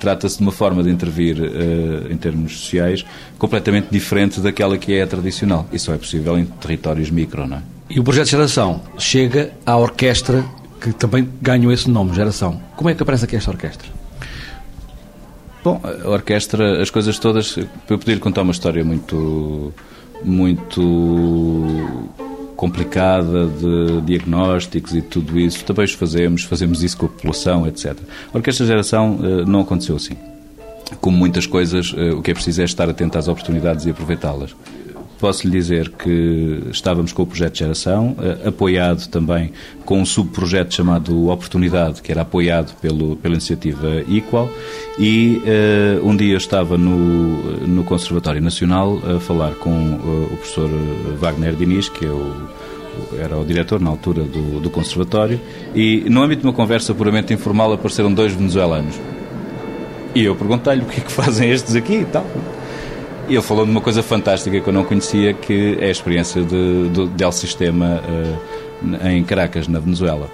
Trata-se 0.00 0.38
de 0.38 0.42
uma 0.42 0.50
forma 0.50 0.82
de 0.82 0.90
intervir 0.90 1.36
uh, 1.38 2.12
em 2.12 2.16
termos 2.16 2.58
sociais 2.58 3.04
completamente 3.38 3.86
diferente 3.90 4.40
daquela 4.40 4.76
que 4.76 4.92
é 4.94 5.02
a 5.02 5.06
tradicional. 5.06 5.66
Isso 5.72 5.92
é 5.92 5.96
possível 5.96 6.36
em 6.36 6.44
territórios 6.44 7.08
micro, 7.08 7.46
não 7.46 7.58
é? 7.58 7.62
E 7.88 8.00
o 8.00 8.02
projeto 8.02 8.24
de 8.24 8.30
geração 8.32 8.82
chega 8.98 9.52
à 9.64 9.76
orquestra 9.76 10.44
que 10.80 10.92
também 10.92 11.28
ganhou 11.40 11.72
esse 11.72 11.88
nome, 11.90 12.14
geração. 12.14 12.60
Como 12.76 12.90
é 12.90 12.94
que 12.94 13.02
aparece 13.02 13.24
aqui 13.24 13.36
esta 13.36 13.50
orquestra? 13.50 13.88
Bom, 15.64 15.80
a 15.82 16.08
orquestra, 16.08 16.80
as 16.80 16.90
coisas 16.90 17.18
todas, 17.18 17.56
eu 17.56 17.98
podia 17.98 18.18
contar 18.18 18.42
uma 18.42 18.52
história 18.52 18.84
muito 18.84 19.72
muito 20.24 20.80
complicada 22.56 23.46
de 23.46 24.00
diagnósticos 24.02 24.94
e 24.94 25.02
tudo 25.02 25.38
isso, 25.38 25.64
também 25.64 25.84
os 25.84 25.92
fazemos, 25.92 26.42
fazemos 26.44 26.82
isso 26.82 26.96
com 26.96 27.06
a 27.06 27.08
população, 27.08 27.66
etc. 27.66 27.96
A 28.32 28.36
Orquestra 28.36 28.66
Geração 28.66 29.18
eh, 29.22 29.44
não 29.44 29.60
aconteceu 29.60 29.96
assim. 29.96 30.16
Como 31.00 31.16
muitas 31.16 31.46
coisas, 31.46 31.94
eh, 31.96 32.12
o 32.12 32.22
que 32.22 32.30
é 32.30 32.34
preciso 32.34 32.62
é 32.62 32.64
estar 32.64 32.88
atento 32.88 33.18
às 33.18 33.28
oportunidades 33.28 33.84
e 33.84 33.90
aproveitá-las. 33.90 34.56
Posso 35.18 35.46
lhe 35.46 35.52
dizer 35.52 35.90
que 35.90 36.62
estávamos 36.70 37.12
com 37.12 37.22
o 37.22 37.26
projeto 37.26 37.56
geração, 37.56 38.14
eh, 38.20 38.48
apoiado 38.48 39.08
também 39.08 39.50
com 39.84 40.00
um 40.00 40.04
subprojeto 40.04 40.74
chamado 40.74 41.30
Oportunidade, 41.30 42.02
que 42.02 42.12
era 42.12 42.20
apoiado 42.20 42.74
pelo, 42.80 43.16
pela 43.16 43.34
iniciativa 43.34 44.02
Equal, 44.10 44.50
e 44.98 45.40
uh, 46.02 46.06
um 46.06 46.14
dia 46.14 46.36
estava 46.36 46.76
no, 46.76 47.66
no 47.66 47.82
Conservatório 47.84 48.42
Nacional 48.42 49.00
a 49.16 49.20
falar 49.20 49.54
com 49.54 49.70
uh, 49.70 50.24
o 50.32 50.36
professor 50.36 50.70
Wagner 51.18 51.54
Diniz, 51.54 51.88
que 51.88 52.04
é 52.04 52.10
o, 52.10 52.34
era 53.18 53.38
o 53.38 53.44
diretor 53.44 53.80
na 53.80 53.88
altura 53.88 54.22
do, 54.22 54.60
do 54.60 54.68
Conservatório, 54.68 55.40
e 55.74 56.04
no 56.10 56.22
âmbito 56.22 56.42
de 56.42 56.46
uma 56.46 56.52
conversa 56.52 56.94
puramente 56.94 57.32
informal 57.32 57.72
apareceram 57.72 58.12
dois 58.12 58.32
venezuelanos. 58.34 58.96
E 60.14 60.24
eu 60.24 60.34
perguntei-lhe 60.34 60.82
o 60.82 60.86
que 60.86 61.00
é 61.00 61.04
que 61.04 61.12
fazem 61.12 61.50
estes 61.50 61.74
aqui 61.74 61.94
e 62.00 62.04
tal. 62.04 62.26
E 63.28 63.32
ele 63.32 63.42
falou 63.42 63.64
de 63.64 63.70
uma 63.72 63.80
coisa 63.80 64.02
fantástica 64.04 64.60
que 64.60 64.68
eu 64.68 64.72
não 64.72 64.84
conhecia, 64.84 65.34
que 65.34 65.76
é 65.80 65.86
a 65.86 65.90
experiência 65.90 66.44
de, 66.44 66.88
de, 66.90 67.08
de 67.08 67.24
El 67.24 67.32
Sistema 67.32 68.00
uh, 68.00 69.08
em 69.08 69.24
Caracas, 69.24 69.66
na 69.66 69.80
Venezuela. 69.80 70.30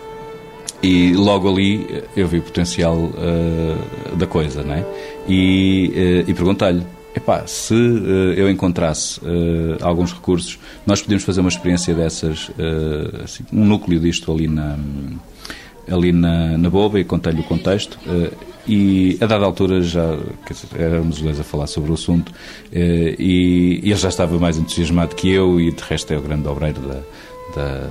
E 0.82 1.14
logo 1.14 1.48
ali 1.48 1.86
eh, 1.88 2.04
eu 2.16 2.26
vi 2.26 2.38
o 2.38 2.42
potencial 2.42 2.96
uh, 2.96 4.16
da 4.16 4.26
coisa, 4.26 4.62
não 4.62 4.74
é? 4.74 4.84
E, 5.28 6.24
uh, 6.26 6.30
e 6.30 6.34
perguntei-lhe, 6.34 6.84
epá, 7.14 7.46
se 7.46 7.72
uh, 7.72 8.32
eu 8.34 8.50
encontrasse 8.50 9.20
alguns 9.80 10.12
recursos, 10.12 10.58
nós 10.84 11.00
podíamos 11.00 11.24
fazer 11.24 11.40
uma 11.40 11.48
experiência 11.48 11.94
dessas, 11.94 12.50
assim, 13.22 13.44
um 13.52 13.64
núcleo 13.64 14.00
disto 14.00 14.30
ali 14.32 14.48
na 14.48 14.76
ali 15.90 16.12
na, 16.12 16.56
na 16.56 16.70
Boba 16.70 17.00
e 17.00 17.04
contei-lhe 17.04 17.40
o 17.40 17.44
contexto 17.44 17.98
e 18.66 19.18
a 19.20 19.26
dada 19.26 19.44
altura 19.44 19.82
já 19.82 20.16
dizer, 20.48 20.68
éramos 20.78 21.20
dois 21.20 21.38
a 21.40 21.42
falar 21.42 21.66
sobre 21.66 21.90
o 21.90 21.94
assunto 21.94 22.32
eh, 22.72 23.16
e, 23.18 23.80
ele 23.82 23.96
já 23.96 24.08
estava 24.08 24.38
mais 24.38 24.56
entusiasmado 24.56 25.16
que 25.16 25.30
eu 25.30 25.60
e 25.60 25.72
de 25.72 25.82
resto 25.82 26.12
é 26.12 26.18
o 26.18 26.22
grande 26.22 26.46
obreiro 26.46 26.80
da, 26.80 27.00
da, 27.56 27.88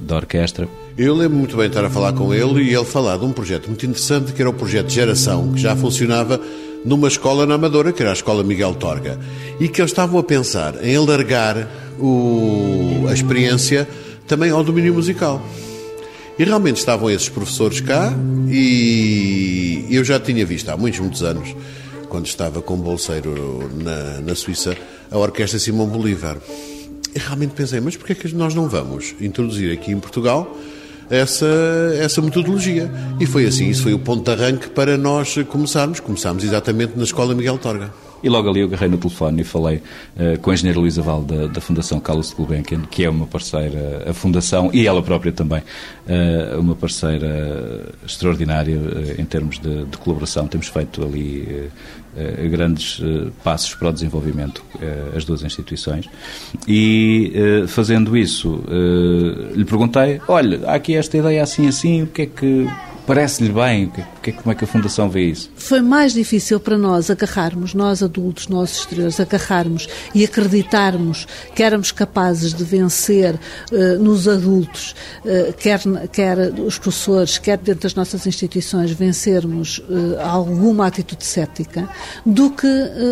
da 0.00 0.16
orquestra. 0.16 0.68
Eu 0.96 1.14
lembro 1.14 1.36
muito 1.36 1.56
bem 1.56 1.66
estar 1.66 1.84
a 1.84 1.90
falar 1.90 2.14
com 2.14 2.32
ele 2.32 2.62
e 2.62 2.74
ele 2.74 2.84
falar 2.84 3.18
de 3.18 3.24
um 3.24 3.32
projeto 3.32 3.66
muito 3.66 3.84
interessante 3.84 4.32
que 4.32 4.40
era 4.40 4.48
o 4.48 4.54
projeto 4.54 4.88
Geração, 4.88 5.52
que 5.52 5.60
já 5.60 5.76
funcionava 5.76 6.40
numa 6.84 7.08
escola 7.08 7.44
na 7.44 7.54
Amadora, 7.54 7.92
que 7.92 8.00
era 8.00 8.10
a 8.10 8.14
Escola 8.14 8.42
Miguel 8.42 8.74
Torga, 8.74 9.18
e 9.60 9.68
que 9.68 9.80
eles 9.80 9.90
estavam 9.90 10.18
a 10.18 10.22
pensar 10.22 10.82
em 10.82 10.96
alargar 10.96 11.68
o, 11.98 13.06
a 13.08 13.12
experiência 13.12 13.86
também 14.26 14.50
ao 14.50 14.62
domínio 14.62 14.94
musical. 14.94 15.42
E 16.38 16.44
realmente 16.44 16.76
estavam 16.76 17.10
esses 17.10 17.28
professores 17.28 17.80
cá 17.80 18.12
e 18.48 19.86
eu 19.90 20.04
já 20.04 20.20
tinha 20.20 20.44
visto 20.44 20.68
há 20.68 20.76
muitos, 20.76 21.00
muitos 21.00 21.22
anos, 21.22 21.54
quando 22.08 22.26
estava 22.26 22.60
como 22.60 22.82
bolseiro 22.82 23.70
na, 23.74 24.20
na 24.20 24.34
Suíça, 24.34 24.76
a 25.10 25.16
Orquestra 25.16 25.58
Simão 25.58 25.86
Bolívar. 25.86 26.36
E 27.14 27.18
realmente 27.18 27.54
pensei, 27.54 27.80
mas 27.80 27.96
porquê 27.96 28.12
é 28.12 28.14
que 28.14 28.34
nós 28.34 28.54
não 28.54 28.68
vamos 28.68 29.14
introduzir 29.20 29.72
aqui 29.72 29.90
em 29.92 29.98
Portugal 29.98 30.54
essa, 31.08 31.46
essa 31.98 32.20
metodologia? 32.20 32.90
E 33.18 33.24
foi 33.24 33.46
assim, 33.46 33.70
isso 33.70 33.82
foi 33.82 33.94
o 33.94 33.98
ponto 33.98 34.22
de 34.22 34.30
arranque 34.30 34.68
para 34.68 34.98
nós 34.98 35.34
começarmos. 35.48 36.00
Começámos 36.00 36.44
exatamente 36.44 36.92
na 36.96 37.04
Escola 37.04 37.34
Miguel 37.34 37.56
Torga. 37.56 37.90
E 38.22 38.28
logo 38.28 38.48
ali 38.48 38.60
eu 38.60 38.66
agarrei 38.66 38.88
no 38.88 38.98
telefone 38.98 39.42
e 39.42 39.44
falei 39.44 39.76
uh, 40.16 40.38
com 40.40 40.50
a 40.50 40.54
engenheira 40.54 40.80
Luísa 40.80 41.02
Val 41.02 41.22
da, 41.22 41.46
da 41.46 41.60
Fundação 41.60 42.00
Carlos 42.00 42.32
Gulbenkian, 42.32 42.82
que 42.90 43.04
é 43.04 43.10
uma 43.10 43.26
parceira, 43.26 44.04
a 44.08 44.12
Fundação 44.12 44.70
e 44.72 44.86
ela 44.86 45.02
própria 45.02 45.32
também, 45.32 45.60
uh, 45.60 46.58
uma 46.58 46.74
parceira 46.74 47.92
extraordinária 48.04 48.76
uh, 48.76 49.20
em 49.20 49.24
termos 49.24 49.58
de, 49.58 49.84
de, 49.84 49.98
colaboração. 49.98 50.46
Temos 50.46 50.68
feito 50.68 51.02
ali 51.02 51.70
grandes 52.50 52.98
passos 53.44 53.74
para 53.74 53.90
o 53.90 53.92
desenvolvimento, 53.92 54.64
as 55.14 55.24
duas 55.24 55.42
instituições. 55.42 56.08
E 56.66 57.32
fazendo 57.68 58.16
isso, 58.16 58.64
lhe 59.54 59.64
perguntei: 59.64 60.20
olha, 60.26 60.60
há 60.66 60.74
aqui 60.74 60.94
esta 60.94 61.18
ideia 61.18 61.42
assim, 61.42 61.68
assim, 61.68 62.04
o 62.04 62.06
que 62.06 62.22
é 62.22 62.26
que 62.26 62.66
Parece-lhe 63.06 63.52
bem? 63.52 63.92
Que, 64.20 64.32
como 64.32 64.50
é 64.50 64.54
que 64.56 64.64
a 64.64 64.66
Fundação 64.66 65.08
vê 65.08 65.30
isso? 65.30 65.48
Foi 65.54 65.80
mais 65.80 66.12
difícil 66.12 66.58
para 66.58 66.76
nós 66.76 67.08
agarrarmos, 67.08 67.72
nós 67.72 68.02
adultos, 68.02 68.48
nós 68.48 68.78
exteriores, 68.78 69.20
agarrarmos 69.20 69.88
e 70.12 70.24
acreditarmos 70.24 71.26
que 71.54 71.62
éramos 71.62 71.92
capazes 71.92 72.52
de 72.52 72.64
vencer 72.64 73.34
uh, 73.70 74.02
nos 74.02 74.26
adultos, 74.26 74.96
uh, 75.24 75.52
quer, 75.52 75.80
quer 76.10 76.36
os 76.58 76.78
professores, 76.78 77.38
quer 77.38 77.58
dentro 77.58 77.82
das 77.82 77.94
nossas 77.94 78.26
instituições, 78.26 78.90
vencermos 78.90 79.78
uh, 79.78 80.20
alguma 80.20 80.88
atitude 80.88 81.24
cética, 81.24 81.88
do 82.24 82.50
que 82.50 82.66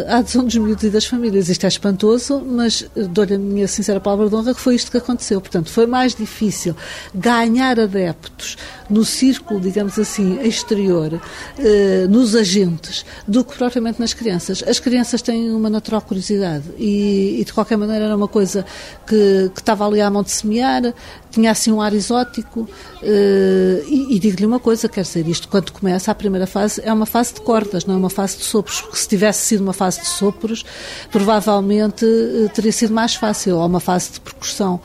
a 0.09 0.19
adesão 0.19 0.45
dos 0.45 0.57
miúdos 0.57 0.83
e 0.83 0.91
das 0.91 1.05
famílias. 1.05 1.49
Isto 1.49 1.67
é 1.67 1.69
espantoso, 1.69 2.41
mas 2.45 2.85
dou-lhe 3.11 3.35
a 3.35 3.39
minha 3.39 3.69
sincera 3.69 4.01
palavra 4.01 4.29
de 4.29 4.35
honra 4.35 4.55
que 4.55 4.61
foi 4.61 4.75
isto 4.75 4.91
que 4.91 4.97
aconteceu. 4.97 5.41
Portanto, 5.41 5.71
foi 5.71 5.87
mais 5.87 6.17
difícil 6.17 6.75
ganhar 7.15 7.79
adeptos 7.79 8.57
no 8.91 9.05
círculo, 9.05 9.61
digamos, 9.61 9.84
digamos 9.85 9.99
assim, 9.99 10.41
exterior, 10.43 11.21
eh, 11.59 12.07
nos 12.09 12.35
agentes, 12.35 13.05
do 13.29 13.45
que 13.45 13.57
propriamente 13.57 14.01
nas 14.01 14.15
crianças. 14.15 14.65
As 14.67 14.81
crianças 14.81 15.21
têm 15.21 15.51
uma 15.51 15.69
natural 15.69 16.01
curiosidade 16.01 16.65
e, 16.79 17.41
e 17.41 17.45
de 17.45 17.53
qualquer 17.53 17.77
maneira, 17.77 18.07
era 18.07 18.17
uma 18.17 18.29
coisa 18.29 18.65
que, 19.07 19.51
que 19.55 19.61
estava 19.61 19.87
ali 19.87 20.01
à 20.01 20.11
mão 20.11 20.23
de 20.23 20.31
semear, 20.31 20.95
tinha 21.31 21.51
assim 21.51 21.73
um 21.73 21.81
ar 21.81 21.93
exótico 21.93 22.69
eh, 23.03 23.83
e, 23.87 24.17
e 24.17 24.19
digo-lhe 24.19 24.47
uma 24.47 24.61
coisa, 24.61 24.89
quer 24.89 25.03
dizer, 25.03 25.27
isto 25.29 25.49
quando 25.49 25.73
começa 25.73 26.11
a 26.11 26.15
primeira 26.15 26.47
fase 26.47 26.81
é 26.85 26.93
uma 26.93 27.07
fase 27.07 27.35
de 27.35 27.41
cordas, 27.41 27.85
não 27.85 27.95
é 27.95 27.99
uma 27.99 28.11
fase 28.11 28.39
de 28.39 28.45
sopros, 28.45 28.81
porque 28.81 28.97
se 28.97 29.09
tivesse 29.09 29.47
sido 29.47 29.61
uma 29.61 29.73
fase 29.73 30.01
de 30.01 30.07
sopros, 30.07 30.65
provavelmente 31.11 32.07
eh, 32.07 32.49
teria 32.55 32.73
sido 32.73 32.95
mais 32.95 33.15
fácil, 33.15 33.57
ou 33.59 33.67
uma 33.67 33.81
fase 33.81 34.13
de 34.13 34.21
percussão, 34.21 34.81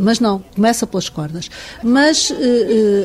mas 0.00 0.18
não, 0.18 0.42
começa 0.54 0.86
pelas 0.86 1.08
cordas. 1.08 1.50
Mas 1.82 2.32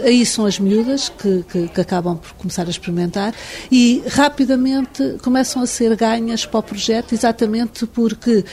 aí 0.05 0.25
são 0.25 0.45
as 0.45 0.57
miúdas 0.57 1.09
que, 1.09 1.36
que, 1.43 1.67
que 1.67 1.81
acabam 1.81 2.17
por 2.17 2.33
começar 2.33 2.67
a 2.67 2.69
experimentar 2.69 3.33
e 3.71 4.03
rapidamente 4.07 5.17
começam 5.21 5.61
a 5.61 5.67
ser 5.67 5.95
ganhas 5.95 6.45
para 6.45 6.59
o 6.59 6.63
projeto, 6.63 7.13
exatamente 7.13 7.85
porque 7.87 8.43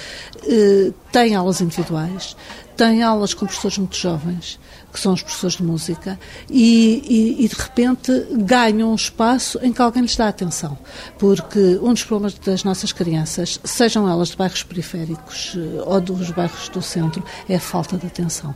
têm 1.12 1.34
aulas 1.34 1.60
individuais, 1.60 2.36
tem 2.76 3.02
aulas 3.02 3.34
com 3.34 3.46
professores 3.46 3.78
muito 3.78 3.96
jovens, 3.96 4.58
que 4.94 5.00
são 5.00 5.12
os 5.12 5.22
professores 5.22 5.56
de 5.56 5.64
música, 5.64 6.16
e, 6.48 7.02
e, 7.38 7.44
e, 7.44 7.48
de 7.48 7.56
repente 7.56 8.12
ganham 8.30 8.92
um 8.92 8.94
espaço 8.94 9.58
em 9.60 9.72
que 9.72 9.82
alguém 9.82 10.02
lhes 10.02 10.14
dá 10.14 10.28
atenção. 10.28 10.78
Porque 11.18 11.58
um 11.82 11.92
dos 11.92 12.04
problemas 12.04 12.34
das 12.34 12.62
nossas 12.62 12.92
crianças, 12.92 13.58
sejam 13.64 14.08
elas 14.08 14.28
de 14.28 14.36
bairros 14.36 14.62
periféricos 14.62 15.56
eh, 15.56 15.82
ou 15.84 16.00
dos 16.00 16.30
bairros 16.30 16.68
do 16.68 16.80
centro, 16.80 17.24
é 17.48 17.56
a 17.56 17.60
falta 17.60 17.96
de 17.96 18.06
atenção. 18.06 18.54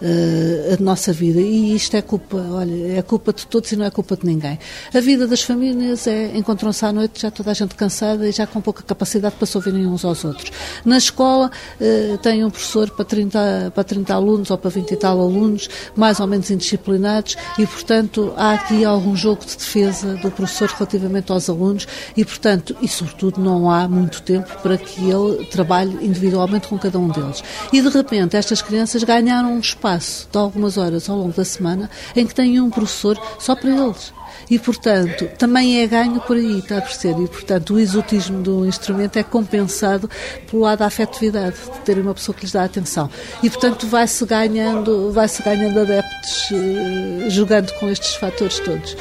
Uh, 0.00 0.74
a 0.74 0.82
nossa 0.82 1.12
vida. 1.12 1.40
E 1.40 1.74
isto 1.74 1.96
é 1.96 2.02
culpa, 2.02 2.36
olha, 2.36 2.98
é 2.98 3.02
culpa 3.02 3.32
de 3.32 3.44
todos 3.48 3.72
e 3.72 3.76
não 3.76 3.84
é 3.84 3.90
culpa 3.90 4.16
de 4.16 4.24
ninguém. 4.24 4.60
A 4.94 5.00
vida 5.00 5.26
das 5.26 5.42
famílias 5.42 6.06
é 6.06 6.36
encontram-se 6.36 6.84
à 6.84 6.92
noite, 6.92 7.22
já 7.22 7.32
toda 7.32 7.50
a 7.50 7.54
gente 7.54 7.74
cansada 7.74 8.28
e 8.28 8.30
já 8.30 8.46
com 8.46 8.60
pouca 8.60 8.84
capacidade 8.84 9.34
para 9.34 9.46
se 9.46 9.56
ouvirem 9.56 9.88
uns 9.88 10.04
aos 10.04 10.24
outros. 10.24 10.52
Na 10.84 10.98
escola, 10.98 11.50
uh, 11.80 12.18
tem 12.18 12.44
um 12.44 12.50
professor 12.50 12.88
para 12.90 13.04
30, 13.04 13.72
para 13.74 13.82
30 13.82 14.14
alunos 14.14 14.50
ou 14.52 14.56
para 14.56 14.70
20 14.70 14.92
e 14.92 14.96
tal 14.96 15.20
alunos, 15.20 15.68
mais 15.96 16.20
ou 16.20 16.26
menos 16.26 16.50
indisciplinados 16.50 17.36
e, 17.58 17.66
portanto, 17.66 18.32
há 18.36 18.52
aqui 18.52 18.84
algum 18.84 19.14
jogo 19.16 19.44
de 19.44 19.56
defesa 19.56 20.14
do 20.16 20.30
professor 20.30 20.68
relativamente 20.68 21.30
aos 21.32 21.48
alunos 21.48 21.86
e, 22.16 22.24
portanto, 22.24 22.76
e 22.80 22.88
sobretudo 22.88 23.40
não 23.40 23.70
há 23.70 23.88
muito 23.88 24.22
tempo 24.22 24.50
para 24.62 24.76
que 24.76 25.08
ele 25.08 25.44
trabalhe 25.46 26.04
individualmente 26.04 26.68
com 26.68 26.78
cada 26.78 26.98
um 26.98 27.08
deles. 27.08 27.42
E, 27.72 27.80
de 27.80 27.88
repente, 27.88 28.36
estas 28.36 28.62
crianças 28.62 29.04
ganharam 29.04 29.54
um 29.54 29.60
espaço 29.60 30.28
de 30.30 30.38
algumas 30.38 30.76
horas 30.76 31.08
ao 31.08 31.16
longo 31.16 31.32
da 31.32 31.44
semana 31.44 31.90
em 32.14 32.26
que 32.26 32.34
têm 32.34 32.60
um 32.60 32.70
professor 32.70 33.20
só 33.38 33.54
para 33.54 33.70
eles 33.70 34.12
e, 34.48 34.58
portanto, 34.58 35.28
também 35.38 35.82
é 35.82 35.86
ganho 35.86 36.20
por 36.20 36.36
aí, 36.36 36.58
está 36.58 36.78
a 36.78 36.80
perceber? 36.80 37.24
E, 37.24 37.28
portanto, 37.28 37.74
o 37.74 37.78
exotismo 37.78 38.42
do 38.42 38.66
instrumento 38.66 39.18
é 39.18 39.22
compensado 39.22 40.08
pelo 40.48 40.62
lado 40.62 40.78
da 40.80 40.86
afetividade, 40.86 41.56
de 41.56 41.80
ter 41.80 41.98
uma 41.98 42.14
pessoa 42.14 42.34
que 42.34 42.42
lhes 42.42 42.52
dá 42.52 42.64
atenção. 42.64 43.10
E, 43.42 43.50
portanto, 43.50 43.86
vai-se 43.86 44.24
ganhando, 44.24 45.12
vai-se 45.12 45.42
ganhando 45.42 45.80
adeptos 45.80 46.50
uh, 46.50 47.30
jogando 47.30 47.72
com 47.74 47.88
estes 47.88 48.14
fatores 48.14 48.58
todos. 48.60 48.96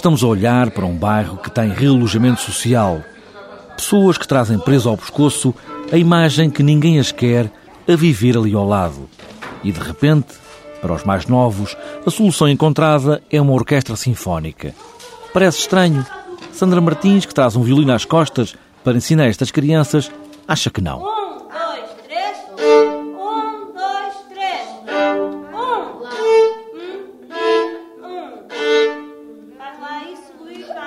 Estamos 0.00 0.24
a 0.24 0.28
olhar 0.28 0.70
para 0.70 0.86
um 0.86 0.96
bairro 0.96 1.36
que 1.36 1.50
tem 1.50 1.68
relojamento 1.68 2.40
social. 2.40 3.02
Pessoas 3.76 4.16
que 4.16 4.26
trazem 4.26 4.58
preso 4.58 4.88
ao 4.88 4.96
pescoço 4.96 5.54
a 5.92 5.96
imagem 5.98 6.48
que 6.48 6.62
ninguém 6.62 6.98
as 6.98 7.12
quer 7.12 7.52
a 7.86 7.94
viver 7.96 8.34
ali 8.34 8.54
ao 8.54 8.66
lado. 8.66 9.10
E 9.62 9.70
de 9.70 9.78
repente, 9.78 10.28
para 10.80 10.94
os 10.94 11.04
mais 11.04 11.26
novos, 11.26 11.76
a 12.06 12.10
solução 12.10 12.48
encontrada 12.48 13.22
é 13.30 13.38
uma 13.38 13.52
orquestra 13.52 13.94
sinfónica. 13.94 14.74
Parece 15.34 15.58
estranho. 15.58 16.06
Sandra 16.50 16.80
Martins, 16.80 17.26
que 17.26 17.34
traz 17.34 17.54
um 17.54 17.62
violino 17.62 17.92
às 17.92 18.06
costas 18.06 18.56
para 18.82 18.96
ensinar 18.96 19.26
estas 19.26 19.50
crianças, 19.50 20.10
acha 20.48 20.70
que 20.70 20.80
não. 20.80 21.19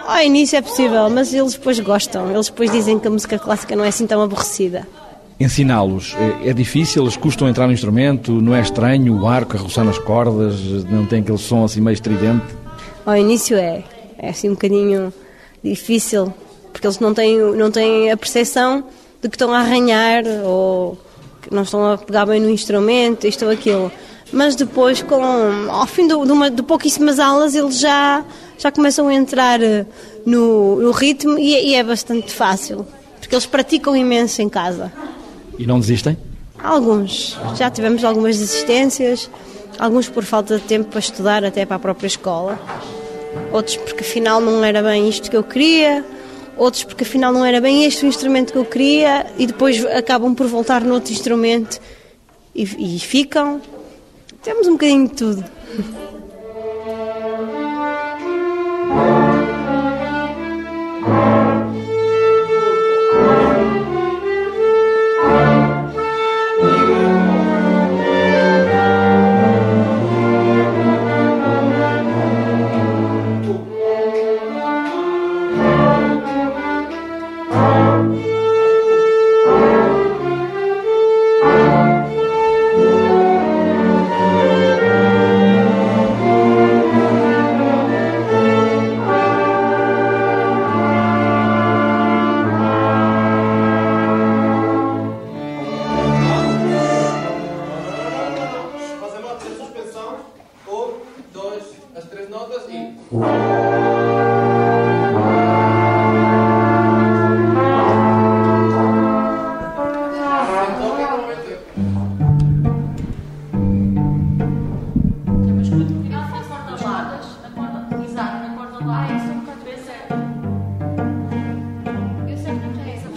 Ao 0.06 0.22
início 0.22 0.58
é 0.58 0.62
possível, 0.62 1.10
mas 1.10 1.34
eles 1.34 1.54
depois 1.54 1.80
gostam. 1.80 2.30
Eles 2.30 2.48
depois 2.48 2.72
dizem 2.72 3.00
que 3.00 3.08
a 3.08 3.12
música 3.12 3.40
clássica 3.40 3.76
não 3.76 3.86
é 3.86 3.88
assim 3.88 4.06
tão 4.06 4.22
aborrecida. 4.22 4.86
Ensiná-los 5.40 6.16
é, 6.18 6.50
é 6.50 6.54
difícil, 6.54 7.04
eles 7.04 7.18
custam 7.18 7.50
entrar 7.50 7.68
no 7.68 7.74
instrumento, 7.74 8.32
não 8.32 8.56
é 8.56 8.62
estranho 8.62 9.20
o 9.20 9.28
arco 9.28 9.58
a 9.58 9.60
roçar 9.60 9.84
nas 9.84 9.98
cordas, 9.98 10.60
não 10.86 11.06
tem 11.06 11.22
aquele 11.22 11.38
som 11.38 11.64
assim 11.64 11.82
meio 11.82 11.94
estridente? 11.94 12.46
Ao 13.06 13.18
início 13.18 13.58
é, 13.58 13.84
é 14.18 14.30
assim 14.30 14.50
um 14.50 14.54
bocadinho 14.54 15.12
difícil, 15.64 16.34
porque 16.72 16.86
eles 16.86 17.00
não 17.00 17.14
têm, 17.14 17.40
não 17.40 17.72
têm 17.72 18.12
a 18.12 18.18
percepção 18.18 18.84
de 19.22 19.30
que 19.30 19.36
estão 19.36 19.52
a 19.52 19.60
arranhar 19.60 20.24
ou 20.46 20.98
que 21.42 21.54
não 21.54 21.64
estão 21.64 21.94
a 21.94 21.98
pegar 21.98 22.26
bem 22.26 22.40
no 22.40 22.50
instrumento, 22.50 23.26
isto 23.26 23.46
ou 23.46 23.52
aquilo. 23.52 23.92
Mas 24.34 24.56
depois, 24.56 25.02
com, 25.04 25.24
ao 25.70 25.86
fim 25.86 26.08
de, 26.08 26.14
uma, 26.16 26.50
de 26.50 26.64
pouquíssimas 26.64 27.20
aulas, 27.20 27.54
eles 27.54 27.80
já 27.80 28.26
já 28.58 28.72
começam 28.72 29.08
a 29.08 29.14
entrar 29.14 29.62
eh, 29.62 29.86
no, 30.26 30.78
no 30.78 30.92
ritmo 30.92 31.38
e, 31.38 31.72
e, 31.72 31.76
é 31.76 31.84
bastante 31.84 32.32
fácil, 32.32 32.86
porque 33.20 33.36
eles 33.36 33.46
praticam 33.46 33.96
imenso 33.96 34.42
em 34.42 34.50
casa. 34.50 34.92
E 35.60 35.68
não 35.68 35.80
desistem? 35.80 36.18
Alguns. 36.58 37.38
Já 37.56 37.70
tivemos 37.70 38.04
algumas 38.04 38.38
desistências, 38.38 39.30
alguns 39.78 40.08
por 40.08 40.24
falta 40.24 40.58
de 40.58 40.64
tempo 40.64 40.90
para 40.90 41.00
estudar, 41.00 41.44
até 41.44 41.66
para 41.66 41.76
a 41.76 41.80
própria 41.80 42.08
escola. 42.08 42.60
Outros 43.52 43.76
porque 43.76 44.02
afinal 44.02 44.40
não 44.40 44.64
era 44.64 44.82
bem 44.82 45.10
isto 45.10 45.30
que 45.30 45.36
eu 45.36 45.44
queria, 45.44 46.06
outros 46.56 46.84
porque 46.84 47.04
afinal 47.04 47.34
não 47.34 47.44
era 47.44 47.60
bem 47.60 47.84
este 47.84 48.06
o 48.06 48.08
instrumento 48.08 48.54
que 48.54 48.58
eu 48.58 48.66
queria 48.66 49.26
e 49.38 49.46
depois 49.46 49.86
acabam 49.86 50.34
por 50.34 50.48
voltar 50.48 50.82
no 50.82 50.94
outro 50.94 51.12
instrumento 51.12 51.80
e, 52.56 52.96
e 52.96 53.00
ficam. 53.00 53.62
Temos 54.44 54.68
um 54.68 54.74
bocadinho 54.74 55.08
de 55.08 55.14
tudo. 55.16 55.44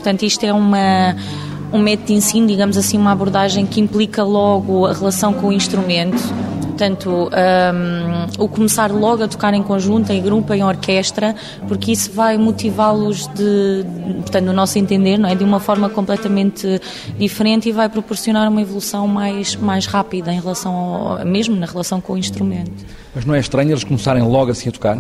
Portanto, 0.06 0.22
isto 0.22 0.44
é 0.44 0.52
uma, 0.52 1.16
um 1.72 1.80
método 1.80 2.06
de 2.06 2.12
ensino, 2.14 2.46
digamos 2.46 2.76
assim, 2.76 2.96
uma 2.96 3.10
abordagem 3.10 3.66
que 3.66 3.80
implica 3.80 4.22
logo 4.22 4.86
a 4.86 4.92
relação 4.92 5.32
com 5.32 5.48
o 5.48 5.52
instrumento. 5.52 6.22
Portanto, 6.76 7.30
um, 7.30 8.44
o 8.44 8.48
começar 8.48 8.92
logo 8.92 9.22
a 9.22 9.28
tocar 9.28 9.54
em 9.54 9.62
conjunto, 9.62 10.12
em 10.12 10.20
grupo, 10.20 10.52
em 10.52 10.62
orquestra, 10.62 11.34
porque 11.66 11.90
isso 11.90 12.12
vai 12.12 12.36
motivá-los 12.36 13.26
de, 13.28 13.82
portanto, 14.20 14.44
no 14.44 14.52
nosso 14.52 14.78
entender, 14.78 15.16
não 15.16 15.26
é, 15.26 15.34
de 15.34 15.42
uma 15.42 15.58
forma 15.58 15.88
completamente 15.88 16.78
diferente 17.18 17.70
e 17.70 17.72
vai 17.72 17.88
proporcionar 17.88 18.46
uma 18.50 18.60
evolução 18.60 19.08
mais 19.08 19.56
mais 19.56 19.86
rápida 19.86 20.30
em 20.30 20.38
relação 20.38 20.74
ao, 20.74 21.24
mesmo 21.24 21.56
na 21.56 21.64
relação 21.64 21.98
com 21.98 22.12
o 22.12 22.18
instrumento. 22.18 22.84
Mas 23.14 23.24
não 23.24 23.34
é 23.34 23.40
estranho 23.40 23.70
eles 23.70 23.82
começarem 23.82 24.22
logo 24.22 24.50
assim 24.50 24.68
a 24.68 24.72
tocar? 24.72 24.98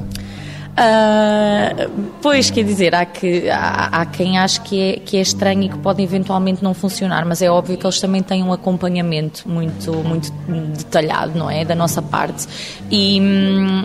Uh, 0.76 1.90
pois, 2.20 2.50
quer 2.50 2.62
dizer, 2.62 2.94
há, 2.94 3.06
que, 3.06 3.48
há, 3.48 3.86
há, 3.86 4.04
quem 4.04 4.36
ache 4.36 4.60
que 4.60 4.78
é, 4.78 4.92
que 4.98 5.16
é 5.16 5.22
estranho 5.22 5.62
e 5.62 5.68
que 5.70 5.78
pode 5.78 6.02
eventualmente 6.02 6.62
não 6.62 6.74
funcionar, 6.74 7.24
mas 7.24 7.40
é 7.40 7.50
óbvio 7.50 7.78
que 7.78 7.86
eles 7.86 7.98
também 7.98 8.22
têm 8.22 8.42
um 8.42 8.52
acompanhamento 8.52 9.48
muito, 9.48 9.90
muito 10.04 10.30
detalhado, 10.76 11.38
não 11.38 11.50
é? 11.50 11.64
Da 11.64 11.74
nossa 11.74 12.02
parte. 12.02 12.46
E, 12.90 13.18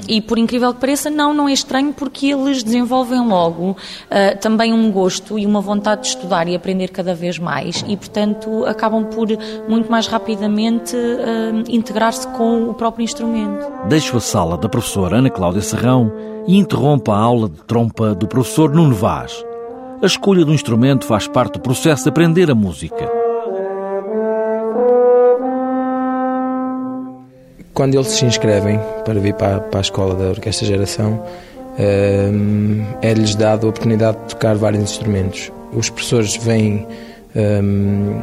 e 0.05 0.19
por 0.21 0.37
incrível 0.37 0.73
que 0.73 0.81
pareça, 0.81 1.09
não, 1.09 1.33
não 1.33 1.47
é 1.47 1.53
estranho 1.53 1.93
porque 1.93 2.27
eles 2.27 2.61
desenvolvem 2.61 3.25
logo 3.25 3.71
uh, 3.71 4.37
também 4.41 4.73
um 4.73 4.91
gosto 4.91 5.39
e 5.39 5.45
uma 5.45 5.61
vontade 5.61 6.01
de 6.01 6.07
estudar 6.07 6.49
e 6.49 6.55
aprender 6.55 6.89
cada 6.89 7.15
vez 7.15 7.39
mais 7.39 7.85
e, 7.87 7.95
portanto, 7.95 8.65
acabam 8.65 9.05
por 9.05 9.29
muito 9.69 9.89
mais 9.89 10.07
rapidamente 10.07 10.97
uh, 10.97 11.63
integrar-se 11.69 12.27
com 12.29 12.69
o 12.69 12.73
próprio 12.73 13.05
instrumento. 13.05 13.65
Deixo 13.87 14.17
a 14.17 14.19
sala 14.19 14.57
da 14.57 14.67
professora 14.67 15.19
Ana 15.19 15.29
Cláudia 15.29 15.61
Serrão 15.61 16.11
e 16.47 16.57
interrompa 16.57 17.13
a 17.13 17.19
aula 17.19 17.49
de 17.49 17.61
trompa 17.63 18.13
do 18.13 18.27
professor 18.27 18.73
Nuno 18.73 18.95
Vaz. 18.95 19.43
A 20.01 20.05
escolha 20.05 20.43
do 20.43 20.53
instrumento 20.53 21.05
faz 21.05 21.27
parte 21.27 21.53
do 21.53 21.59
processo 21.59 22.03
de 22.03 22.09
aprender 22.09 22.49
a 22.49 22.55
música. 22.55 23.09
Quando 27.73 27.95
eles 27.95 28.07
se 28.07 28.25
inscrevem 28.25 28.79
para 29.05 29.19
vir 29.19 29.33
para, 29.35 29.59
para 29.59 29.79
a 29.79 29.81
escola 29.81 30.15
da 30.15 30.29
Orquestra 30.29 30.65
Geração, 30.65 31.23
ehm, 31.77 32.83
é-lhes 33.01 33.35
dado 33.35 33.67
a 33.67 33.69
oportunidade 33.69 34.17
de 34.19 34.25
tocar 34.35 34.55
vários 34.55 34.83
instrumentos. 34.83 35.51
Os 35.73 35.89
professores 35.89 36.35
veem 36.35 36.85
um, 37.35 37.39
ehm, 37.39 38.21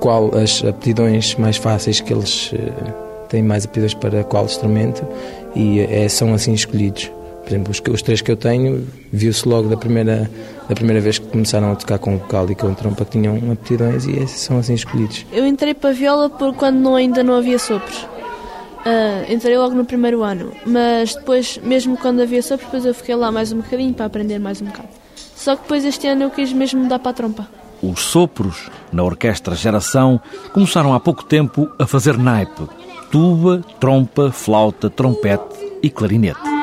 qual 0.00 0.34
as 0.34 0.64
aptidões 0.64 1.34
mais 1.36 1.56
fáceis 1.56 2.00
que 2.00 2.12
eles 2.12 2.52
eh, 2.54 2.92
têm 3.28 3.42
mais 3.42 3.64
aptidões 3.64 3.94
para 3.94 4.24
qual 4.24 4.44
instrumento 4.44 5.06
e 5.54 5.80
é, 5.80 6.08
são 6.08 6.34
assim 6.34 6.52
escolhidos. 6.52 7.10
Por 7.50 7.54
exemplo, 7.54 7.72
os, 7.72 7.94
os 7.94 8.02
três 8.02 8.20
que 8.22 8.30
eu 8.30 8.36
tenho, 8.36 8.86
viu-se 9.12 9.48
logo 9.48 9.68
da 9.68 9.76
primeira, 9.76 10.30
da 10.68 10.74
primeira 10.76 11.00
vez 11.00 11.18
que 11.18 11.26
começaram 11.26 11.72
a 11.72 11.74
tocar 11.74 11.98
com 11.98 12.14
o 12.14 12.18
vocal 12.18 12.48
e 12.48 12.54
com 12.54 12.68
o 12.68 12.74
trompa 12.76 13.04
que 13.04 13.10
tinham 13.10 13.40
aptidões 13.50 14.06
e 14.06 14.12
esses 14.12 14.40
são 14.40 14.58
assim 14.60 14.74
escolhidos. 14.74 15.26
Eu 15.32 15.44
entrei 15.44 15.74
para 15.74 15.90
a 15.90 15.92
viola 15.92 16.30
por 16.30 16.54
quando 16.54 16.76
não, 16.76 16.94
ainda 16.94 17.24
não 17.24 17.34
havia 17.34 17.58
sopros. 17.58 18.04
Uh, 18.04 19.32
entrei 19.32 19.58
logo 19.58 19.74
no 19.74 19.84
primeiro 19.84 20.22
ano, 20.22 20.52
mas 20.64 21.12
depois, 21.12 21.58
mesmo 21.64 21.96
quando 21.96 22.22
havia 22.22 22.40
sopros, 22.40 22.66
depois 22.66 22.84
eu 22.86 22.94
fiquei 22.94 23.16
lá 23.16 23.32
mais 23.32 23.50
um 23.50 23.56
bocadinho 23.56 23.92
para 23.94 24.06
aprender 24.06 24.38
mais 24.38 24.62
um 24.62 24.66
bocado. 24.66 24.88
Só 25.34 25.56
que 25.56 25.62
depois 25.62 25.84
este 25.84 26.06
ano 26.06 26.22
eu 26.22 26.30
quis 26.30 26.52
mesmo 26.52 26.80
mudar 26.80 27.00
para 27.00 27.10
a 27.10 27.14
trompa. 27.14 27.48
Os 27.82 27.98
sopros, 27.98 28.70
na 28.92 29.02
Orquestra 29.02 29.56
Geração, 29.56 30.20
começaram 30.52 30.94
há 30.94 31.00
pouco 31.00 31.24
tempo 31.24 31.68
a 31.80 31.86
fazer 31.86 32.16
naipe. 32.16 32.68
Tuba, 33.10 33.60
trompa, 33.80 34.30
flauta, 34.30 34.88
trompete 34.88 35.56
e 35.82 35.90
clarinete. 35.90 36.59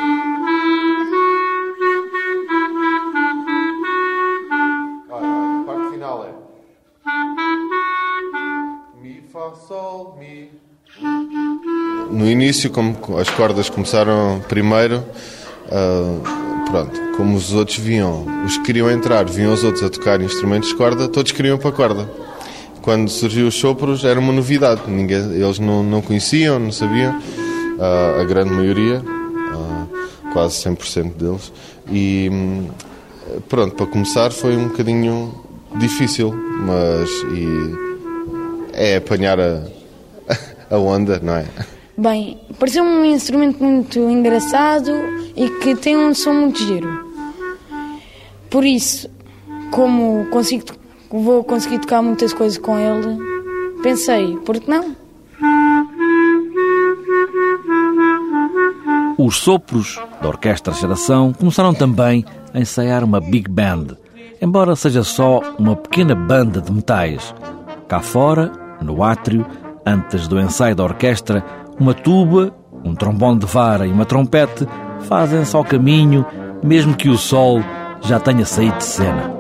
No 12.18 12.28
início, 12.28 12.72
como 12.72 12.98
as 13.20 13.30
cordas 13.30 13.70
começaram 13.70 14.42
primeiro, 14.50 15.04
uh, 15.68 16.66
pronto, 16.68 17.00
como 17.16 17.38
os 17.38 17.54
outros 17.54 17.78
viam, 17.78 18.26
os 18.44 18.58
que 18.58 18.64
queriam 18.64 18.90
entrar, 18.90 19.24
viam 19.30 19.54
os 19.54 19.64
outros 19.64 19.84
a 19.84 19.90
tocar 19.92 20.20
instrumentos 20.20 20.70
de 20.70 20.76
corda, 20.76 21.08
todos 21.08 21.32
queriam 21.32 21.60
para 21.60 21.70
a 21.70 21.74
corda. 21.74 22.10
Quando 22.82 23.08
surgiu 23.08 23.46
os 23.46 23.54
sopros 23.54 24.04
era 24.04 24.20
uma 24.20 24.34
novidade, 24.34 24.82
Ninguém, 24.88 25.32
eles 25.32 25.60
não, 25.60 25.84
não 25.84 26.02
conheciam, 26.02 26.58
não 26.58 26.72
sabiam, 26.72 27.16
uh, 27.16 28.20
a 28.20 28.24
grande 28.24 28.50
maioria, 28.50 29.00
uh, 29.00 30.34
quase 30.34 30.56
100% 30.56 31.14
deles. 31.14 31.54
E 31.88 32.32
pronto, 33.48 33.76
para 33.76 33.86
começar 33.86 34.32
foi 34.32 34.58
um 34.58 34.70
bocadinho 34.70 35.36
difícil, 35.76 36.34
mas 36.66 37.12
e 37.32 37.76
é 38.74 38.96
apanhar 38.96 39.40
a, 39.40 39.62
a 40.72 40.80
onda, 40.80 41.20
não 41.22 41.36
é? 41.36 41.46
Bem, 42.00 42.38
pareceu 42.60 42.84
um 42.84 43.04
instrumento 43.04 43.64
muito 43.64 43.98
engraçado 43.98 44.92
e 45.36 45.50
que 45.50 45.76
tem 45.76 45.98
um 45.98 46.14
som 46.14 46.32
muito 46.32 46.60
giro. 46.60 46.88
Por 48.52 48.64
isso, 48.64 49.10
como 49.72 50.28
consigo, 50.30 50.66
vou 51.10 51.44
conseguir 51.44 51.80
tocar 51.80 52.04
muitas 52.04 52.34
coisas 52.34 52.60
com 52.60 52.78
ele, 52.78 53.18
pensei, 53.82 54.38
por 54.46 54.60
que 54.60 54.70
não? 54.70 54.96
Os 59.18 59.38
sopros 59.38 60.00
da 60.22 60.28
Orquestra 60.28 60.76
Geração 60.76 61.34
começaram 61.34 61.74
também 61.74 62.24
a 62.54 62.60
ensaiar 62.60 63.04
uma 63.04 63.20
big 63.20 63.50
band, 63.50 63.98
embora 64.40 64.76
seja 64.76 65.04
só 65.04 65.42
uma 65.58 65.76
pequena 65.76 66.14
banda 66.14 66.62
de 66.62 66.72
metais. 66.72 67.34
Cá 67.88 68.02
fora, 68.02 68.52
no 68.84 69.04
átrio, 69.04 69.44
antes 69.84 70.28
do 70.28 70.40
ensaio 70.40 70.76
da 70.76 70.84
orquestra, 70.84 71.44
uma 71.80 71.94
tuba, 71.94 72.54
um 72.84 72.96
trombone 72.96 73.40
de 73.40 73.46
vara 73.46 73.86
e 73.86 73.92
uma 73.92 74.06
trompete 74.06 74.68
fazem-se 75.02 75.56
ao 75.56 75.64
caminho, 75.64 76.26
mesmo 76.64 76.96
que 76.96 77.10
o 77.10 77.18
sol 77.18 77.62
já 78.02 78.20
tenha 78.20 78.46
saído 78.46 78.78
de 78.78 78.86
cena. 78.86 79.32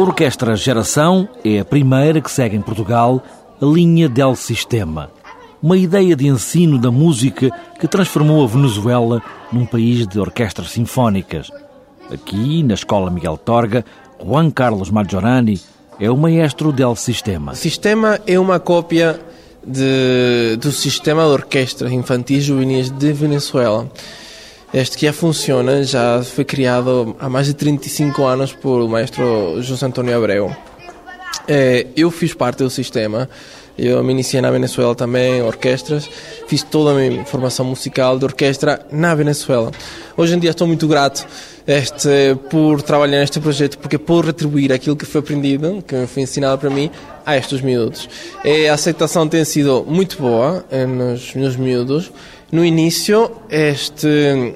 A 0.00 0.02
Orquestra 0.02 0.56
Geração 0.56 1.28
é 1.44 1.58
a 1.58 1.64
primeira 1.64 2.22
que 2.22 2.30
segue 2.30 2.56
em 2.56 2.62
Portugal 2.62 3.22
a 3.60 3.66
linha 3.66 4.08
del 4.08 4.34
Sistema, 4.34 5.10
uma 5.62 5.76
ideia 5.76 6.16
de 6.16 6.26
ensino 6.26 6.78
da 6.78 6.90
música 6.90 7.50
que 7.78 7.86
transformou 7.86 8.42
a 8.42 8.46
Venezuela 8.46 9.22
num 9.52 9.66
país 9.66 10.06
de 10.06 10.18
orquestras 10.18 10.70
sinfónicas. 10.70 11.50
Aqui, 12.10 12.62
na 12.62 12.72
Escola 12.72 13.10
Miguel 13.10 13.36
Torga, 13.36 13.84
Juan 14.24 14.50
Carlos 14.50 14.90
Maggiorani 14.90 15.60
é 16.00 16.10
o 16.10 16.16
maestro 16.16 16.72
del 16.72 16.96
Sistema. 16.96 17.52
O 17.52 17.56
sistema 17.56 18.18
é 18.26 18.40
uma 18.40 18.58
cópia 18.58 19.20
de, 19.62 20.56
do 20.56 20.72
sistema 20.72 21.24
de 21.24 21.28
orquestras 21.28 21.92
infantis 21.92 22.44
juvenis 22.44 22.88
de 22.90 23.12
Venezuela. 23.12 23.86
Este 24.72 24.96
que 24.96 25.06
já 25.06 25.12
funciona, 25.12 25.82
já 25.82 26.22
foi 26.22 26.44
criado 26.44 27.16
há 27.18 27.28
mais 27.28 27.46
de 27.46 27.54
35 27.54 28.24
anos 28.24 28.52
por 28.52 28.80
o 28.80 28.88
maestro 28.88 29.60
José 29.60 29.84
António 29.84 30.16
Abreu. 30.16 30.54
É, 31.48 31.88
eu 31.96 32.08
fiz 32.08 32.34
parte 32.34 32.58
do 32.58 32.70
sistema, 32.70 33.28
eu 33.76 34.04
me 34.04 34.12
iniciei 34.12 34.40
na 34.40 34.48
Venezuela 34.48 34.94
também, 34.94 35.42
orquestras, 35.42 36.08
fiz 36.46 36.62
toda 36.62 36.92
a 36.92 36.94
minha 36.94 37.24
formação 37.24 37.66
musical 37.66 38.16
de 38.16 38.24
orquestra 38.24 38.86
na 38.92 39.12
Venezuela. 39.12 39.72
Hoje 40.16 40.36
em 40.36 40.38
dia 40.38 40.50
estou 40.50 40.68
muito 40.68 40.86
grato 40.86 41.26
este, 41.66 42.36
por 42.48 42.80
trabalhar 42.80 43.18
neste 43.18 43.40
projeto, 43.40 43.76
porque 43.78 43.98
por 43.98 44.24
retribuir 44.24 44.72
aquilo 44.72 44.94
que 44.94 45.04
foi 45.04 45.20
aprendido, 45.20 45.82
que 45.86 46.06
foi 46.06 46.22
ensinado 46.22 46.58
para 46.58 46.70
mim, 46.70 46.90
a 47.26 47.36
estes 47.36 47.60
miúdos. 47.60 48.08
E 48.44 48.68
a 48.68 48.74
aceitação 48.74 49.26
tem 49.26 49.44
sido 49.44 49.84
muito 49.88 50.16
boa 50.18 50.64
eh, 50.70 50.86
nos 50.86 51.34
meus 51.34 51.56
miúdos, 51.56 52.12
no 52.52 52.64
início, 52.64 53.30
este, 53.48 54.54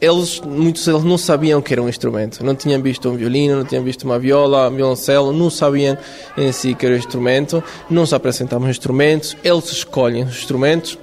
eles, 0.00 0.40
muitos 0.40 0.86
deles 0.86 1.04
não 1.04 1.18
sabiam 1.18 1.60
que 1.60 1.72
era 1.74 1.82
um 1.82 1.88
instrumento. 1.88 2.42
Não 2.42 2.54
tinham 2.54 2.80
visto 2.80 3.08
um 3.10 3.16
violino, 3.16 3.56
não 3.56 3.64
tinham 3.64 3.84
visto 3.84 4.04
uma 4.04 4.18
viola, 4.18 4.68
um 4.68 4.74
violoncelo, 4.74 5.32
não 5.32 5.50
sabiam 5.50 5.98
em 6.38 6.50
si 6.50 6.74
que 6.74 6.86
era 6.86 6.94
um 6.94 6.98
instrumento. 6.98 7.62
Não 7.90 8.06
se 8.06 8.14
apresentavam 8.14 8.70
instrumentos, 8.70 9.36
eles 9.44 9.70
escolhem 9.70 10.24
os 10.24 10.38
instrumentos. 10.38 10.98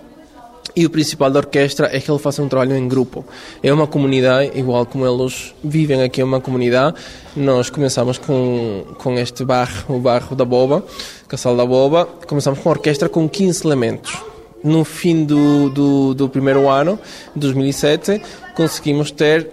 E 0.76 0.86
o 0.86 0.90
principal 0.90 1.32
da 1.32 1.40
orquestra 1.40 1.90
é 1.92 2.00
que 2.00 2.10
eles 2.10 2.22
façam 2.22 2.46
um 2.46 2.50
trabalho 2.50 2.76
em 2.76 2.88
grupo. 2.88 3.26
É 3.62 3.72
uma 3.72 3.88
comunidade, 3.88 4.52
igual 4.58 4.86
como 4.86 5.08
eles 5.08 5.54
vivem 5.64 6.04
aqui, 6.04 6.22
é 6.22 6.24
uma 6.24 6.42
comunidade. 6.42 6.96
Nós 7.36 7.70
começamos 7.70 8.18
com, 8.18 8.86
com 8.98 9.18
este 9.18 9.44
barro, 9.44 9.96
o 9.96 10.00
barro 10.00 10.36
da 10.36 10.46
Boba, 10.46 10.84
Casal 11.28 11.56
da 11.56 11.66
Boba. 11.66 12.06
Começamos 12.28 12.60
com 12.60 12.70
uma 12.70 12.76
orquestra 12.76 13.10
com 13.10 13.28
15 13.28 13.66
elementos 13.66 14.37
no 14.64 14.84
fim 14.84 15.26
do, 15.26 15.70
do, 15.70 16.14
do 16.14 16.30
primeiro 16.30 16.70
ano, 16.70 17.00
2007, 17.36 18.22
conseguimos 18.56 19.12
ter 19.12 19.50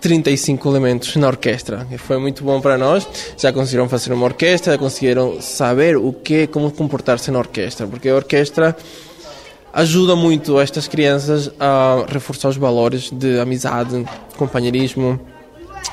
35 0.00 0.68
elementos 0.68 1.16
na 1.16 1.26
orquestra. 1.26 1.86
E 1.90 1.98
foi 1.98 2.18
muito 2.18 2.44
bom 2.44 2.60
para 2.60 2.78
nós. 2.78 3.08
Já 3.36 3.52
conseguiram 3.52 3.88
fazer 3.88 4.12
uma 4.12 4.24
orquestra, 4.24 4.72
já 4.72 4.78
conseguiram 4.78 5.40
saber 5.40 5.96
o 5.96 6.12
que, 6.12 6.46
como 6.46 6.70
comportar-se 6.70 7.30
na 7.30 7.38
orquestra, 7.38 7.86
porque 7.86 8.08
a 8.08 8.14
orquestra 8.14 8.76
ajuda 9.72 10.16
muito 10.16 10.58
estas 10.60 10.88
crianças 10.88 11.50
a 11.58 12.04
reforçar 12.08 12.48
os 12.48 12.56
valores 12.56 13.10
de 13.10 13.38
amizade, 13.38 14.04
companheirismo, 14.36 15.20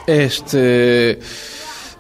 este 0.08 1.18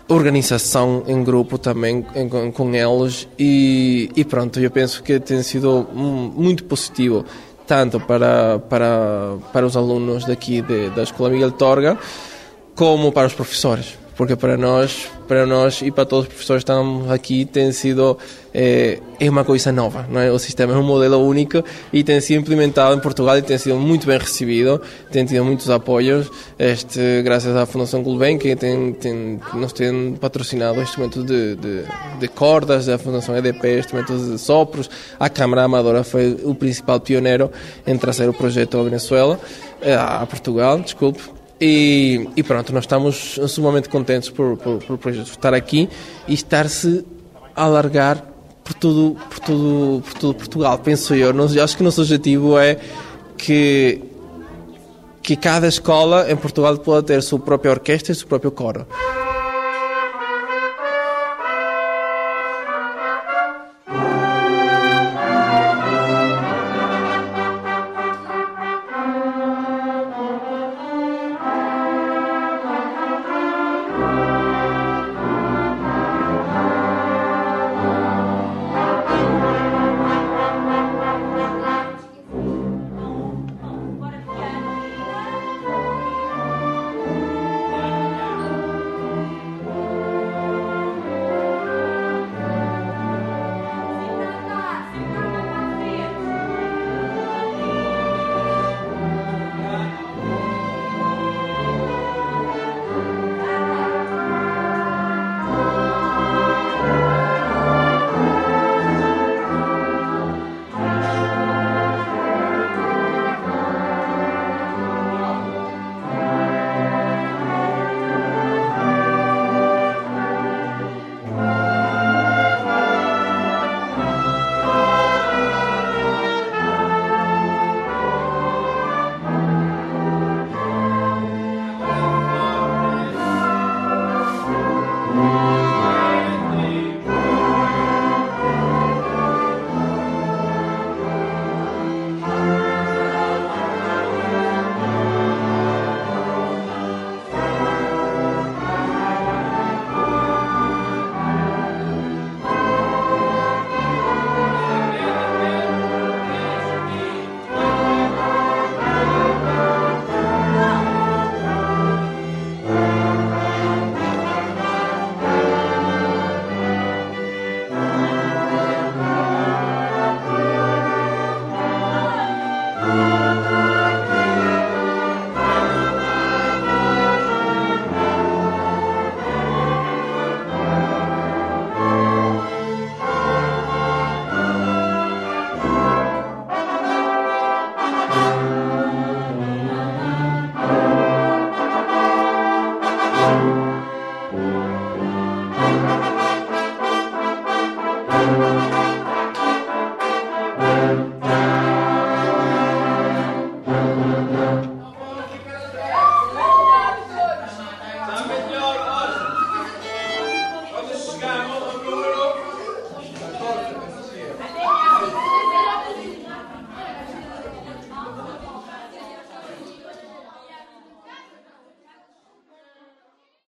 organização 0.07 1.03
em 1.07 1.23
grupo 1.23 1.57
também 1.57 2.05
com 2.53 2.75
eles 2.75 3.27
e, 3.39 4.11
e 4.15 4.23
pronto, 4.23 4.59
eu 4.59 4.69
penso 4.69 5.01
que 5.01 5.19
tem 5.19 5.41
sido 5.41 5.87
muito 5.93 6.63
positivo 6.65 7.25
tanto 7.65 7.99
para, 7.99 8.59
para, 8.59 9.37
para 9.51 9.65
os 9.65 9.75
alunos 9.75 10.25
daqui 10.25 10.61
de, 10.61 10.89
da 10.91 11.03
Escola 11.03 11.31
Miguel 11.31 11.51
Torga 11.51 11.97
como 12.75 13.11
para 13.11 13.27
os 13.27 13.33
professores 13.33 13.97
porque 14.15 14.35
para 14.35 14.57
nós, 14.57 15.09
para 15.27 15.45
nós 15.45 15.81
e 15.81 15.91
para 15.91 16.05
todos 16.05 16.25
os 16.25 16.29
professores 16.29 16.63
que 16.63 16.71
estão 16.71 17.11
aqui 17.11 17.45
tem 17.45 17.71
sido 17.71 18.17
é, 18.53 18.99
é 19.19 19.29
uma 19.29 19.43
coisa 19.43 19.71
nova, 19.71 20.07
não 20.09 20.21
é? 20.21 20.31
O 20.31 20.39
sistema 20.39 20.73
é 20.73 20.77
um 20.77 20.83
modelo 20.83 21.17
único 21.17 21.61
e 21.91 22.03
tem 22.03 22.21
sido 22.21 22.39
implementado 22.39 22.95
em 22.95 22.99
Portugal 22.99 23.37
e 23.37 23.41
tem 23.41 23.57
sido 23.57 23.75
muito 23.75 24.07
bem 24.07 24.17
recebido, 24.17 24.81
tem 25.11 25.25
tido 25.25 25.43
muitos 25.43 25.69
apoios, 25.69 26.31
este, 26.57 27.21
graças 27.23 27.53
à 27.55 27.65
Fundação 27.65 28.01
Gulbenkian 28.01 28.55
tem, 28.55 28.93
tem, 28.93 29.41
nos 29.53 29.73
tem 29.73 30.15
patrocinado 30.15 30.81
instrumentos 30.81 31.25
de, 31.25 31.55
de, 31.55 31.83
de 32.19 32.27
cordas, 32.29 32.87
a 32.87 32.97
Fundação 32.97 33.35
EDP, 33.35 33.79
instrumentos 33.79 34.31
de 34.31 34.37
sopros, 34.39 34.89
a 35.19 35.27
Câmara 35.27 35.63
Amadora 35.63 36.03
foi 36.05 36.39
o 36.43 36.55
principal 36.55 37.01
pioneiro 37.01 37.51
em 37.85 37.97
trazer 37.97 38.29
o 38.29 38.33
projeto 38.33 38.77
à 38.77 38.83
Venezuela, 38.83 39.37
a 39.99 40.25
Portugal, 40.25 40.79
desculpe, 40.79 41.21
e, 41.59 42.27
e, 42.35 42.43
pronto, 42.43 42.73
nós 42.73 42.83
estamos 42.83 43.39
sumamente 43.47 43.87
contentes 43.89 44.29
por, 44.29 44.57
por, 44.57 44.97
por, 44.97 45.11
estar 45.11 45.53
aqui 45.53 45.89
e 46.27 46.33
estar-se 46.33 47.05
a 47.55 47.63
alargar 47.63 48.23
por 48.63 48.73
tudo, 48.73 49.17
por 49.29 49.39
tudo, 49.39 50.03
por 50.03 50.13
tudo 50.15 50.33
Portugal, 50.35 50.77
penso 50.79 51.13
eu. 51.13 51.31
Acho 51.63 51.77
que 51.77 51.81
o 51.81 51.85
nosso 51.85 52.01
objetivo 52.01 52.57
é 52.57 52.77
que 53.37 54.01
que 55.25 55.35
cada 55.35 55.67
escola 55.67 56.31
em 56.31 56.35
Portugal 56.35 56.77
pode 56.77 57.07
ter 57.07 57.23
sua 57.23 57.39
própria 57.39 57.71
orquestra 57.71 58.11
e 58.11 58.15
seu 58.15 58.27
próprio 58.27 58.51
coro. 58.51 58.85